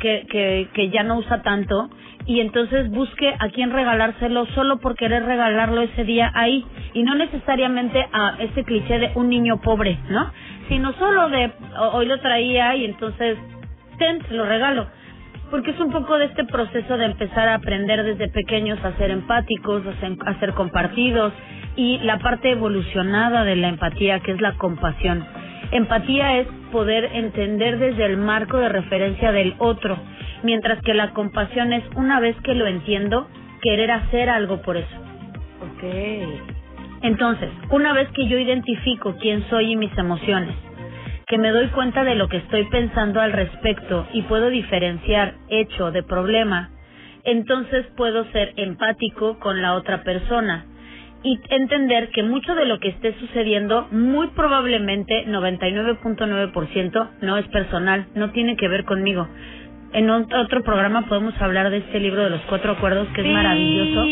que, 0.00 0.26
que, 0.30 0.68
ya 0.90 1.02
no 1.02 1.18
usa 1.18 1.42
tanto 1.42 1.90
y 2.26 2.40
entonces 2.40 2.90
busque 2.90 3.34
a 3.38 3.48
quién 3.50 3.70
regalárselo 3.72 4.46
solo 4.54 4.78
por 4.78 4.96
querer 4.96 5.24
regalarlo 5.24 5.82
ese 5.82 6.04
día 6.04 6.30
ahí 6.34 6.64
y 6.94 7.02
no 7.04 7.14
necesariamente 7.16 8.06
a 8.12 8.36
ese 8.40 8.64
cliché 8.64 8.98
de 8.98 9.12
un 9.14 9.28
niño 9.30 9.60
pobre, 9.62 9.98
¿no? 10.10 10.30
Sino 10.68 10.92
solo 10.94 11.28
de 11.30 11.52
"O- 11.78 11.90
hoy 11.98 12.06
lo 12.06 12.20
traía 12.20 12.76
y 12.76 12.84
entonces 12.86 13.38
ten, 13.98 14.20
te 14.20 14.34
lo 14.34 14.46
regalo. 14.46 14.86
Porque 15.50 15.72
es 15.72 15.80
un 15.80 15.92
poco 15.92 16.18
de 16.18 16.26
este 16.26 16.44
proceso 16.44 16.98
de 16.98 17.06
empezar 17.06 17.48
a 17.48 17.54
aprender 17.54 18.04
desde 18.04 18.28
pequeños 18.28 18.78
a 18.84 18.96
ser 18.98 19.10
empáticos, 19.12 19.82
a 20.26 20.40
ser 20.40 20.54
compartidos 20.54 21.32
y 21.76 21.98
la 22.00 22.18
parte 22.18 22.52
evolucionada 22.52 23.44
de 23.44 23.56
la 23.56 23.68
empatía 23.68 24.20
que 24.20 24.32
es 24.32 24.40
la 24.42 24.54
compasión. 24.54 25.26
Empatía 25.72 26.38
es 26.38 26.48
poder 26.70 27.10
entender 27.12 27.78
desde 27.78 28.06
el 28.06 28.16
marco 28.16 28.58
de 28.58 28.68
referencia 28.68 29.32
del 29.32 29.54
otro, 29.58 29.98
mientras 30.42 30.80
que 30.82 30.94
la 30.94 31.12
compasión 31.12 31.72
es 31.72 31.84
una 31.96 32.20
vez 32.20 32.36
que 32.42 32.54
lo 32.54 32.66
entiendo, 32.66 33.28
querer 33.62 33.90
hacer 33.90 34.30
algo 34.30 34.62
por 34.62 34.76
eso. 34.76 34.96
Ok. 35.60 35.84
Entonces, 37.02 37.50
una 37.70 37.92
vez 37.92 38.08
que 38.14 38.26
yo 38.28 38.38
identifico 38.38 39.16
quién 39.20 39.48
soy 39.48 39.72
y 39.72 39.76
mis 39.76 39.96
emociones, 39.96 40.54
que 41.26 41.38
me 41.38 41.50
doy 41.50 41.68
cuenta 41.68 42.04
de 42.04 42.14
lo 42.14 42.28
que 42.28 42.38
estoy 42.38 42.64
pensando 42.64 43.20
al 43.20 43.32
respecto 43.32 44.06
y 44.12 44.22
puedo 44.22 44.48
diferenciar 44.48 45.34
hecho 45.48 45.90
de 45.90 46.02
problema, 46.02 46.70
entonces 47.24 47.86
puedo 47.96 48.24
ser 48.32 48.54
empático 48.56 49.38
con 49.38 49.60
la 49.60 49.74
otra 49.74 50.02
persona 50.02 50.64
y 51.22 51.40
entender 51.50 52.10
que 52.10 52.22
mucho 52.22 52.54
de 52.54 52.66
lo 52.66 52.78
que 52.78 52.88
esté 52.88 53.14
sucediendo, 53.18 53.88
muy 53.90 54.28
probablemente 54.28 55.24
99.9% 55.26 57.08
no 57.22 57.36
es 57.36 57.48
personal, 57.48 58.06
no 58.14 58.30
tiene 58.30 58.56
que 58.56 58.68
ver 58.68 58.84
conmigo 58.84 59.28
en 59.92 60.10
otro 60.10 60.62
programa 60.62 61.06
podemos 61.06 61.40
hablar 61.40 61.70
de 61.70 61.78
este 61.78 61.98
libro 61.98 62.24
de 62.24 62.30
los 62.30 62.40
cuatro 62.42 62.72
acuerdos 62.72 63.08
que 63.14 63.22
es 63.22 63.32
maravilloso. 63.32 64.04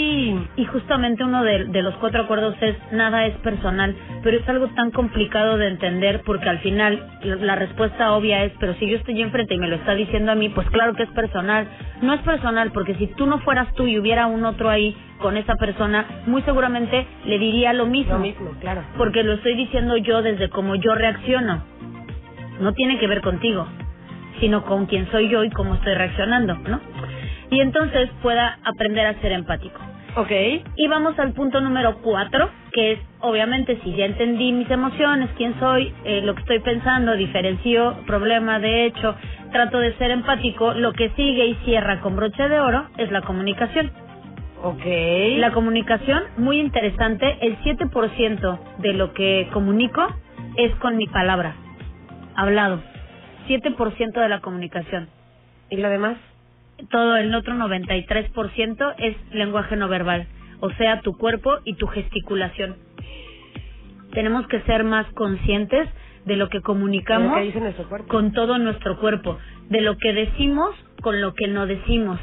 Y 0.56 0.64
justamente 0.64 1.22
uno 1.22 1.42
de, 1.42 1.66
de, 1.66 1.82
los 1.82 1.94
cuatro 1.96 2.22
acuerdos 2.22 2.56
es 2.60 2.76
nada 2.92 3.26
es 3.26 3.36
personal 3.38 3.94
pero 4.22 4.38
es 4.38 4.48
algo 4.48 4.68
tan 4.68 4.90
complicado 4.90 5.58
de 5.58 5.68
entender 5.68 6.22
porque 6.24 6.48
al 6.48 6.60
final 6.60 7.06
la 7.22 7.56
respuesta 7.56 8.12
obvia 8.12 8.44
es 8.44 8.52
pero 8.58 8.74
si 8.74 8.88
yo 8.88 8.96
estoy 8.96 9.20
enfrente 9.20 9.54
y 9.54 9.58
me 9.58 9.68
lo 9.68 9.76
está 9.76 9.94
diciendo 9.94 10.32
a 10.32 10.34
mí 10.34 10.48
pues 10.48 10.68
claro 10.70 10.94
que 10.94 11.02
es 11.02 11.10
personal. 11.10 11.68
No 12.02 12.14
es 12.14 12.20
personal 12.22 12.72
porque 12.72 12.94
si 12.94 13.08
tú 13.08 13.26
no 13.26 13.38
fueras 13.40 13.72
tú 13.74 13.86
y 13.86 13.98
hubiera 13.98 14.26
un 14.26 14.44
otro 14.44 14.70
ahí 14.70 14.96
con 15.18 15.36
esa 15.36 15.56
persona 15.56 16.06
muy 16.26 16.42
seguramente 16.42 17.06
le 17.24 17.38
diría 17.38 17.72
lo 17.72 17.86
mismo. 17.86 18.14
Lo 18.14 18.20
mismo 18.20 18.50
claro. 18.60 18.82
Porque 18.96 19.22
lo 19.22 19.34
estoy 19.34 19.54
diciendo 19.54 19.96
yo 19.98 20.22
desde 20.22 20.48
cómo 20.48 20.74
yo 20.76 20.94
reacciono. 20.94 21.62
No 22.60 22.72
tiene 22.72 22.98
que 22.98 23.06
ver 23.06 23.20
contigo 23.20 23.66
sino 24.40 24.64
con 24.64 24.87
quién 24.87 25.11
soy 25.11 25.29
yo 25.29 25.44
y 25.44 25.51
cómo 25.51 25.75
estoy 25.75 25.94
reaccionando, 25.94 26.55
¿no? 26.55 26.81
Y 27.51 27.61
entonces 27.61 28.11
pueda 28.22 28.59
aprender 28.64 29.07
a 29.07 29.20
ser 29.20 29.33
empático. 29.33 29.81
Ok. 30.16 30.31
Y 30.77 30.88
vamos 30.88 31.18
al 31.18 31.35
punto 31.35 31.61
número 31.61 31.99
cuatro, 31.99 32.49
que 32.72 32.92
es, 32.92 32.99
obviamente, 33.20 33.79
si 33.85 33.94
ya 33.94 34.07
entendí 34.07 34.51
mis 34.51 34.70
emociones, 34.70 35.29
quién 35.37 35.59
soy, 35.61 35.92
eh, 36.05 36.22
lo 36.22 36.35
que 36.35 36.40
estoy 36.40 36.61
pensando, 36.61 37.14
diferencio 37.16 37.99
problema 38.07 38.59
de 38.59 38.87
hecho, 38.87 39.14
trato 39.53 39.79
de 39.79 39.94
ser 39.99 40.11
empático, 40.11 40.72
lo 40.72 40.94
que 40.94 41.11
sigue 41.11 41.46
y 41.46 41.55
cierra 41.66 42.01
con 42.01 42.16
broche 42.16 42.49
de 42.49 42.59
oro 42.59 42.87
es 42.96 43.11
la 43.12 43.20
comunicación. 43.20 43.92
Ok. 44.62 44.85
La 45.37 45.53
comunicación, 45.53 46.22
muy 46.38 46.61
interesante, 46.61 47.37
el 47.42 47.59
7% 47.59 48.59
de 48.79 48.92
lo 48.94 49.12
que 49.12 49.51
comunico 49.53 50.07
es 50.57 50.75
con 50.77 50.96
mi 50.96 51.07
palabra, 51.09 51.55
hablado. 52.35 52.81
7% 53.46 54.12
de 54.20 54.28
la 54.28 54.40
comunicación. 54.40 55.09
¿Y 55.70 55.76
lo 55.76 55.88
demás? 55.88 56.16
Todo 56.90 57.16
el 57.16 57.35
otro 57.35 57.54
93% 57.54 58.94
es 58.98 59.16
lenguaje 59.32 59.76
no 59.76 59.88
verbal, 59.88 60.26
o 60.61 60.70
sea, 60.70 61.00
tu 61.00 61.16
cuerpo 61.16 61.59
y 61.64 61.74
tu 61.74 61.87
gesticulación. 61.87 62.76
Tenemos 64.12 64.46
que 64.48 64.61
ser 64.62 64.85
más 64.85 65.06
conscientes 65.12 65.88
de 66.24 66.37
lo 66.37 66.48
que 66.48 66.61
comunicamos 66.61 67.38
con 68.09 68.32
todo 68.32 68.59
nuestro 68.59 68.98
cuerpo, 68.98 69.38
de 69.68 69.80
lo 69.80 69.96
que 69.96 70.12
decimos 70.12 70.74
con 71.00 71.20
lo 71.20 71.35
que 71.35 71.48
no 71.48 71.66
decimos. 71.66 72.18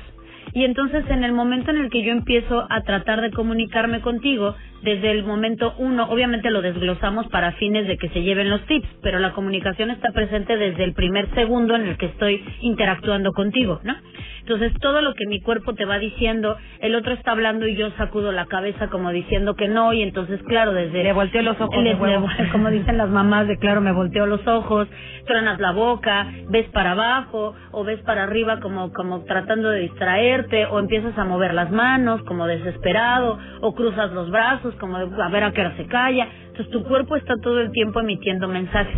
Y 0.53 0.65
entonces 0.65 1.05
en 1.09 1.23
el 1.23 1.31
momento 1.31 1.71
en 1.71 1.77
el 1.77 1.89
que 1.89 2.03
yo 2.03 2.11
empiezo 2.11 2.67
a 2.69 2.81
tratar 2.81 3.21
de 3.21 3.31
comunicarme 3.31 4.01
contigo, 4.01 4.55
desde 4.83 5.11
el 5.11 5.23
momento 5.23 5.73
uno, 5.77 6.09
obviamente 6.09 6.51
lo 6.51 6.61
desglosamos 6.61 7.27
para 7.27 7.53
fines 7.53 7.87
de 7.87 7.97
que 7.97 8.09
se 8.09 8.21
lleven 8.21 8.49
los 8.49 8.65
tips, 8.65 8.87
pero 9.01 9.19
la 9.19 9.31
comunicación 9.31 9.91
está 9.91 10.11
presente 10.11 10.57
desde 10.57 10.83
el 10.83 10.93
primer 10.93 11.33
segundo 11.33 11.75
en 11.75 11.87
el 11.87 11.97
que 11.97 12.07
estoy 12.07 12.43
interactuando 12.61 13.31
contigo, 13.31 13.79
¿no? 13.83 13.95
Entonces 14.41 14.73
todo 14.81 15.01
lo 15.01 15.13
que 15.13 15.25
mi 15.25 15.39
cuerpo 15.39 15.73
te 15.73 15.85
va 15.85 15.99
diciendo, 15.99 16.57
el 16.81 16.95
otro 16.95 17.13
está 17.13 17.31
hablando 17.31 17.65
y 17.65 17.75
yo 17.75 17.91
sacudo 17.91 18.33
la 18.33 18.45
cabeza 18.45 18.89
como 18.89 19.11
diciendo 19.11 19.55
que 19.55 19.69
no 19.69 19.93
y 19.93 20.01
entonces 20.01 20.41
claro 20.43 20.73
desde 20.73 21.01
le 21.01 21.13
volteo 21.13 21.41
los 21.43 21.59
ojos, 21.61 21.81
como 22.51 22.69
dicen 22.69 22.97
las 22.97 23.09
mamás 23.09 23.47
de 23.47 23.57
claro 23.57 23.79
me 23.79 23.93
volteo 23.93 24.25
los 24.25 24.45
ojos, 24.45 24.89
tronas 25.25 25.61
la 25.61 25.71
boca, 25.71 26.27
ves 26.49 26.67
para 26.71 26.91
abajo 26.91 27.55
o 27.71 27.85
ves 27.85 28.01
para 28.01 28.23
arriba 28.23 28.59
como 28.59 28.91
como 28.91 29.23
tratando 29.23 29.69
de 29.69 29.79
distraerte 29.79 30.65
o 30.65 30.79
empiezas 30.79 31.17
a 31.17 31.23
mover 31.23 31.53
las 31.53 31.71
manos 31.71 32.21
como 32.23 32.45
desesperado 32.45 33.39
o 33.61 33.73
cruzas 33.73 34.11
los 34.11 34.29
brazos 34.29 34.72
como 34.75 34.97
a 34.97 35.29
ver 35.29 35.43
a 35.43 35.51
qué 35.51 35.61
hora 35.61 35.75
se 35.77 35.85
calla. 35.85 36.27
Entonces 36.47 36.69
tu 36.69 36.83
cuerpo 36.83 37.15
está 37.15 37.35
todo 37.41 37.59
el 37.59 37.71
tiempo 37.71 37.99
emitiendo 37.99 38.47
mensajes. 38.47 38.97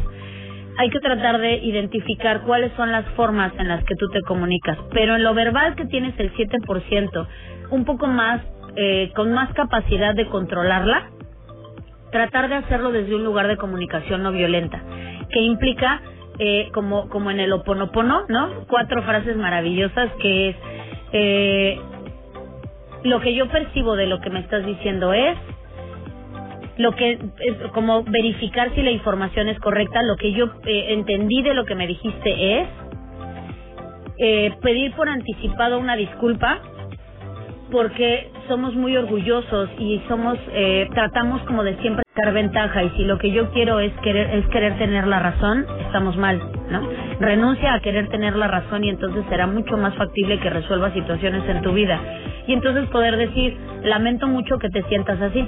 Hay 0.78 0.90
que 0.90 1.00
tratar 1.00 1.40
de 1.40 1.56
identificar 1.58 2.42
cuáles 2.42 2.74
son 2.74 2.92
las 2.92 3.06
formas 3.16 3.54
en 3.58 3.70
las 3.70 3.84
que 3.86 3.96
tú 3.96 4.10
te 4.10 4.22
comunicas, 4.22 4.78
pero 4.92 5.16
en 5.16 5.24
lo 5.24 5.34
verbal 5.34 5.76
que 5.76 5.86
tienes 5.86 6.14
el 6.20 6.34
7%, 6.34 7.28
un 7.70 7.86
poco 7.86 8.08
más, 8.08 8.42
eh, 8.76 9.12
con 9.16 9.32
más 9.32 9.54
capacidad 9.54 10.14
de 10.14 10.28
controlarla, 10.28 11.12
tratar 12.12 12.50
de 12.50 12.56
hacerlo 12.56 12.92
desde 12.92 13.16
un 13.16 13.24
lugar 13.24 13.48
de 13.48 13.58
comunicación 13.58 14.24
no 14.24 14.34
violenta, 14.34 14.82
que 15.30 15.40
implica, 15.40 16.02
eh, 16.40 16.70
como, 16.74 17.08
como 17.10 17.32
en 17.32 17.40
el 17.40 17.54
oponopono, 17.54 18.26
¿no? 18.28 18.66
Cuatro 18.68 19.02
frases 19.04 19.38
maravillosas 19.38 20.12
que 20.22 20.50
es, 20.50 20.56
eh, 21.14 21.80
lo 23.04 23.22
que 23.22 23.36
yo 23.36 23.48
percibo 23.50 23.96
de 23.96 24.08
lo 24.08 24.20
que 24.20 24.30
me 24.30 24.40
estás 24.40 24.66
diciendo 24.66 25.14
es, 25.14 25.38
lo 26.78 26.92
que 26.96 27.12
es 27.12 27.72
como 27.74 28.04
verificar 28.04 28.74
si 28.76 28.82
la 28.82 28.92
información 28.92 29.48
es 29.48 29.60
correcta, 29.60 30.02
lo 30.04 30.18
que 30.18 30.34
yo 30.34 30.46
eh, 30.66 30.94
entendí 30.94 31.42
de 31.42 31.54
lo 31.54 31.66
que 31.66 31.76
me 31.76 31.88
dijiste 31.88 32.60
es 32.60 32.68
eh, 34.18 34.54
pedir 34.62 34.94
por 34.96 35.10
anticipado 35.10 35.80
una 35.80 35.96
disculpa 35.96 36.60
porque 37.72 38.30
somos 38.48 38.76
muy 38.76 38.96
orgullosos 38.96 39.70
y 39.80 40.02
somos 40.08 40.38
eh, 40.52 40.88
tratamos 40.94 41.42
como 41.44 41.64
de 41.64 41.76
siempre 41.78 42.04
dar 42.16 42.34
ventaja. 42.34 42.84
Y 42.84 42.90
si 42.92 43.04
lo 43.04 43.18
que 43.18 43.32
yo 43.32 43.52
quiero 43.52 43.80
es 43.80 43.92
querer 44.02 44.30
es 44.36 44.46
querer 44.48 44.78
tener 44.78 45.08
la 45.08 45.20
razón 45.20 45.66
estamos 45.82 46.16
mal 46.16 46.40
no 46.70 46.88
renuncia 47.20 47.74
a 47.74 47.80
querer 47.80 48.10
tener 48.10 48.36
la 48.36 48.48
razón 48.48 48.84
y 48.84 48.90
entonces 48.90 49.26
será 49.30 49.48
mucho 49.48 49.78
más 49.78 49.96
factible 49.96 50.40
que 50.40 50.50
resuelva 50.50 50.94
situaciones 50.94 51.48
en 51.50 51.62
tu 51.62 51.74
vida. 51.74 52.00
Y 52.48 52.54
entonces 52.54 52.88
poder 52.90 53.18
decir 53.18 53.58
lamento 53.84 54.28
mucho 54.28 54.60
que 54.60 54.70
te 54.70 54.84
sientas 54.84 55.20
así 55.22 55.48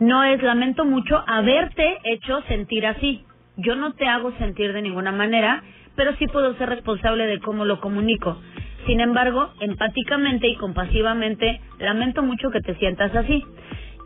no 0.00 0.24
es 0.24 0.42
lamento 0.42 0.84
mucho 0.84 1.22
haberte 1.26 1.98
hecho 2.04 2.42
sentir 2.48 2.86
así. 2.86 3.24
Yo 3.56 3.76
no 3.76 3.92
te 3.92 4.08
hago 4.08 4.32
sentir 4.38 4.72
de 4.72 4.82
ninguna 4.82 5.12
manera, 5.12 5.62
pero 5.96 6.14
sí 6.16 6.26
puedo 6.26 6.54
ser 6.56 6.68
responsable 6.68 7.26
de 7.26 7.40
cómo 7.40 7.64
lo 7.64 7.80
comunico. 7.80 8.40
Sin 8.86 9.00
embargo, 9.00 9.52
empáticamente 9.60 10.48
y 10.48 10.56
compasivamente, 10.56 11.60
lamento 11.78 12.22
mucho 12.22 12.50
que 12.50 12.60
te 12.60 12.74
sientas 12.76 13.14
así. 13.14 13.44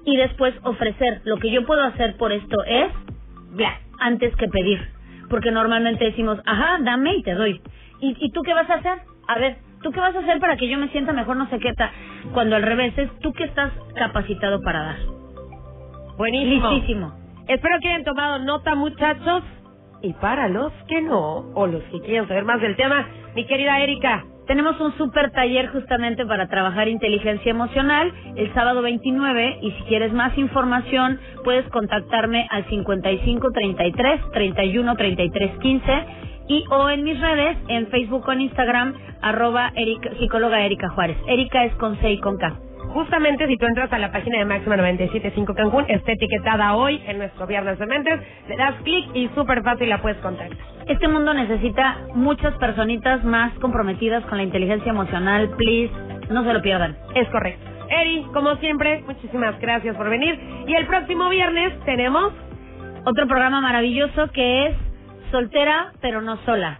Y 0.05 0.17
después 0.17 0.55
ofrecer, 0.63 1.23
lo 1.25 1.39
que 1.39 1.51
yo 1.51 1.65
puedo 1.65 1.83
hacer 1.83 2.17
por 2.17 2.33
esto 2.33 2.63
es, 2.65 2.89
bla, 3.53 3.81
antes 3.99 4.35
que 4.37 4.49
pedir. 4.49 4.81
Porque 5.31 5.51
normalmente 5.51 6.05
decimos, 6.05 6.39
ajá, 6.45 6.79
dame 6.83 7.17
y 7.17 7.23
te 7.23 7.35
doy. 7.35 7.61
¿Y, 8.01 8.17
¿Y 8.21 8.31
tú 8.31 8.43
qué 8.43 8.55
vas 8.55 8.69
a 8.69 8.75
hacer? 8.75 8.99
A 9.27 9.39
ver, 9.39 9.57
¿tú 9.83 9.91
qué 9.91 10.01
vas 10.01 10.15
a 10.15 10.21
hacer 10.21 10.39
para 10.39 10.57
que 10.57 10.69
yo 10.69 10.79
me 10.79 10.89
sienta 10.91 11.13
mejor? 11.13 11.37
No 11.37 11.49
sé 11.49 11.59
qué 11.59 11.73
tal. 11.73 11.91
Cuando 12.33 12.57
al 12.57 12.63
revés 12.63 12.97
es, 12.99 13.11
¿tú 13.21 13.33
qué 13.33 13.45
estás 13.45 13.73
capacitado 13.95 14.61
para 14.61 14.83
dar? 14.83 15.16
Buenísimo. 16.17 17.13
Espero 17.49 17.79
que 17.81 17.89
hayan 17.89 18.05
tomado 18.05 18.39
nota, 18.39 18.75
muchachos. 18.75 19.43
Y 20.03 20.13
para 20.15 20.49
los 20.49 20.73
que 20.89 21.01
no, 21.03 21.51
o 21.55 21.67
los 21.67 21.83
que 21.85 22.01
quieran 22.01 22.29
saber 22.29 22.45
más 22.45 22.61
del 22.61 22.77
tema, 22.77 23.07
mi 23.35 23.45
querida 23.47 23.81
Erika. 23.81 24.25
Tenemos 24.47 24.81
un 24.81 24.97
super 24.97 25.33
taller 25.33 25.69
justamente 25.73 26.25
para 26.25 26.47
trabajar 26.49 26.87
inteligencia 26.87 27.51
emocional 27.51 28.13
el 28.37 28.55
sábado 28.55 28.81
29 28.81 29.59
y 29.61 29.73
si 29.73 29.83
quieres 29.85 30.13
más 30.13 30.39
información 30.39 31.19
puedes 31.43 31.69
contactarme 31.71 32.47
al 32.51 32.65
55 32.69 33.49
33 33.53 34.21
31 34.31 34.97
33 34.97 35.59
15 35.59 36.07
y 36.49 36.65
o 36.71 36.89
en 36.91 37.03
mis 37.03 37.21
redes 37.21 37.59
en 37.67 37.89
Facebook 37.89 38.25
o 38.29 38.33
en 38.33 38.43
Instagram 38.43 38.95
arroba 39.21 39.73
Erika, 39.75 40.11
psicóloga 40.21 40.65
Erika 40.65 40.91
Juárez. 40.91 41.17
Erika 41.27 41.65
es 41.65 41.75
con 41.75 41.97
C 41.97 42.13
y 42.13 42.21
con 42.21 42.39
K. 42.39 42.66
Justamente 42.97 43.47
si 43.47 43.59
tú 43.59 43.67
entras 43.67 43.93
a 43.93 43.99
la 43.99 44.11
página 44.11 44.39
de 44.39 44.47
Máxima 44.47 44.75
975 44.75 45.55
Cancún, 45.55 45.85
está 45.87 46.13
etiquetada 46.13 46.75
hoy 46.75 46.99
en 47.07 47.19
nuestro 47.19 47.47
Viernes 47.47 47.79
de 47.79 47.85
Mentes, 47.85 48.19
le 48.49 48.57
das 48.57 48.75
clic 48.85 49.05
y 49.13 49.29
súper 49.35 49.63
fácil 49.63 49.91
la 49.91 50.01
puedes 50.01 50.17
contactar. 50.23 50.57
Este 50.87 51.07
mundo 51.07 51.35
necesita 51.35 51.99
muchas 52.15 52.55
personitas 52.55 53.23
más 53.23 53.53
comprometidas 53.59 54.25
con 54.25 54.39
la 54.39 54.45
inteligencia 54.45 54.89
emocional, 54.89 55.51
please, 55.59 55.93
no 56.31 56.43
se 56.43 56.55
lo 56.55 56.63
pierdan. 56.63 56.97
Es 57.15 57.29
correcto. 57.29 57.69
Eri, 57.91 58.25
como 58.33 58.57
siempre, 58.57 59.05
muchísimas 59.07 59.61
gracias 59.61 59.95
por 59.95 60.09
venir. 60.09 60.41
Y 60.67 60.75
el 60.75 60.87
próximo 60.87 61.29
viernes 61.29 61.79
tenemos 61.85 62.33
otro 63.05 63.27
programa 63.27 63.61
maravilloso 63.61 64.29
que 64.33 64.69
es 64.69 64.77
Soltera 65.31 65.93
pero 66.01 66.23
no 66.23 66.39
sola. 66.47 66.79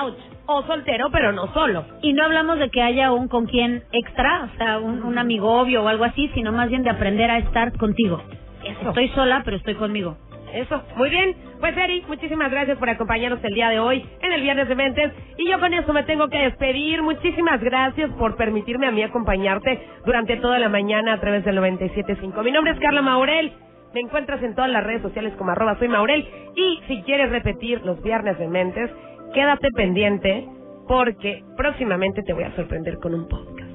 ¡Auch! 0.00 0.31
O 0.46 0.62
soltero, 0.62 1.08
pero 1.10 1.32
no 1.32 1.52
solo. 1.52 1.84
Y 2.02 2.12
no 2.12 2.24
hablamos 2.24 2.58
de 2.58 2.70
que 2.70 2.82
haya 2.82 3.12
un 3.12 3.28
con 3.28 3.46
quien 3.46 3.84
extra, 3.92 4.50
o 4.52 4.56
sea, 4.56 4.78
un, 4.78 5.02
un 5.02 5.18
amigo 5.18 5.60
obvio 5.60 5.82
o 5.82 5.88
algo 5.88 6.04
así, 6.04 6.30
sino 6.34 6.52
más 6.52 6.68
bien 6.68 6.82
de 6.82 6.90
aprender 6.90 7.30
a 7.30 7.38
estar 7.38 7.76
contigo. 7.76 8.22
Estoy 8.64 9.08
sola, 9.10 9.42
pero 9.44 9.56
estoy 9.56 9.74
conmigo. 9.74 10.16
Eso, 10.52 10.82
muy 10.96 11.08
bien. 11.08 11.34
Pues 11.60 11.76
Eri, 11.76 12.04
muchísimas 12.08 12.50
gracias 12.50 12.76
por 12.76 12.90
acompañarnos 12.90 13.42
el 13.42 13.54
día 13.54 13.70
de 13.70 13.80
hoy 13.80 14.04
en 14.20 14.32
el 14.32 14.42
Viernes 14.42 14.68
de 14.68 14.74
Mentes. 14.74 15.12
Y 15.38 15.48
yo 15.48 15.58
con 15.58 15.72
eso 15.72 15.92
me 15.92 16.02
tengo 16.02 16.28
que 16.28 16.38
despedir. 16.38 17.02
Muchísimas 17.02 17.60
gracias 17.62 18.10
por 18.18 18.36
permitirme 18.36 18.86
a 18.86 18.90
mí 18.90 19.02
acompañarte 19.02 19.82
durante 20.04 20.36
toda 20.36 20.58
la 20.58 20.68
mañana 20.68 21.14
a 21.14 21.20
través 21.20 21.44
del 21.44 21.56
97.5. 21.58 22.42
Mi 22.44 22.52
nombre 22.52 22.74
es 22.74 22.80
Carla 22.80 23.00
Maurel. 23.00 23.52
Me 23.94 24.00
encuentras 24.00 24.42
en 24.42 24.54
todas 24.54 24.70
las 24.70 24.84
redes 24.84 25.02
sociales 25.02 25.32
como 25.38 25.52
arroba 25.52 25.78
soy 25.78 25.88
Maurel. 25.88 26.26
Y 26.54 26.80
si 26.86 27.02
quieres 27.02 27.30
repetir 27.30 27.80
los 27.84 28.02
Viernes 28.02 28.38
de 28.38 28.48
Mentes, 28.48 28.90
quédate 29.32 29.68
pendiente 29.72 30.46
porque 30.88 31.42
próximamente 31.56 32.22
te 32.22 32.32
voy 32.32 32.44
a 32.44 32.54
sorprender 32.56 32.98
con 32.98 33.14
un 33.14 33.28
podcast. 33.28 33.70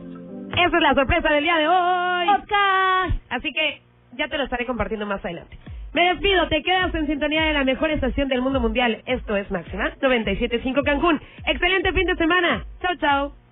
Esa 0.54 0.78
es 0.78 0.84
la 0.84 0.94
sorpresa 0.94 1.30
del 1.30 1.44
día 1.44 1.58
de 1.58 1.68
hoy. 1.68 2.28
Podcast. 2.28 3.32
Así 3.32 3.52
que 3.54 3.82
ya 4.14 4.28
te 4.28 4.38
lo 4.38 4.44
estaré 4.46 4.66
compartiendo 4.66 5.06
más 5.06 5.24
adelante. 5.24 5.58
Me 5.94 6.10
despido, 6.10 6.48
te 6.48 6.62
quedas 6.64 6.94
en 6.94 7.08
sintonía 7.08 7.44
de 7.44 7.54
la 7.54 7.64
mejor 7.64 7.90
estación 7.92 8.28
del 8.28 8.42
mundo 8.42 8.60
mundial. 8.60 9.02
Esto 9.06 9.36
es 9.36 9.50
Máxima 9.50 9.94
975 10.02 10.84
Cancún. 10.84 11.20
Excelente 11.46 11.92
fin 11.94 12.06
de 12.06 12.16
semana. 12.16 12.66
Chao, 12.82 12.96
chao. 12.98 13.47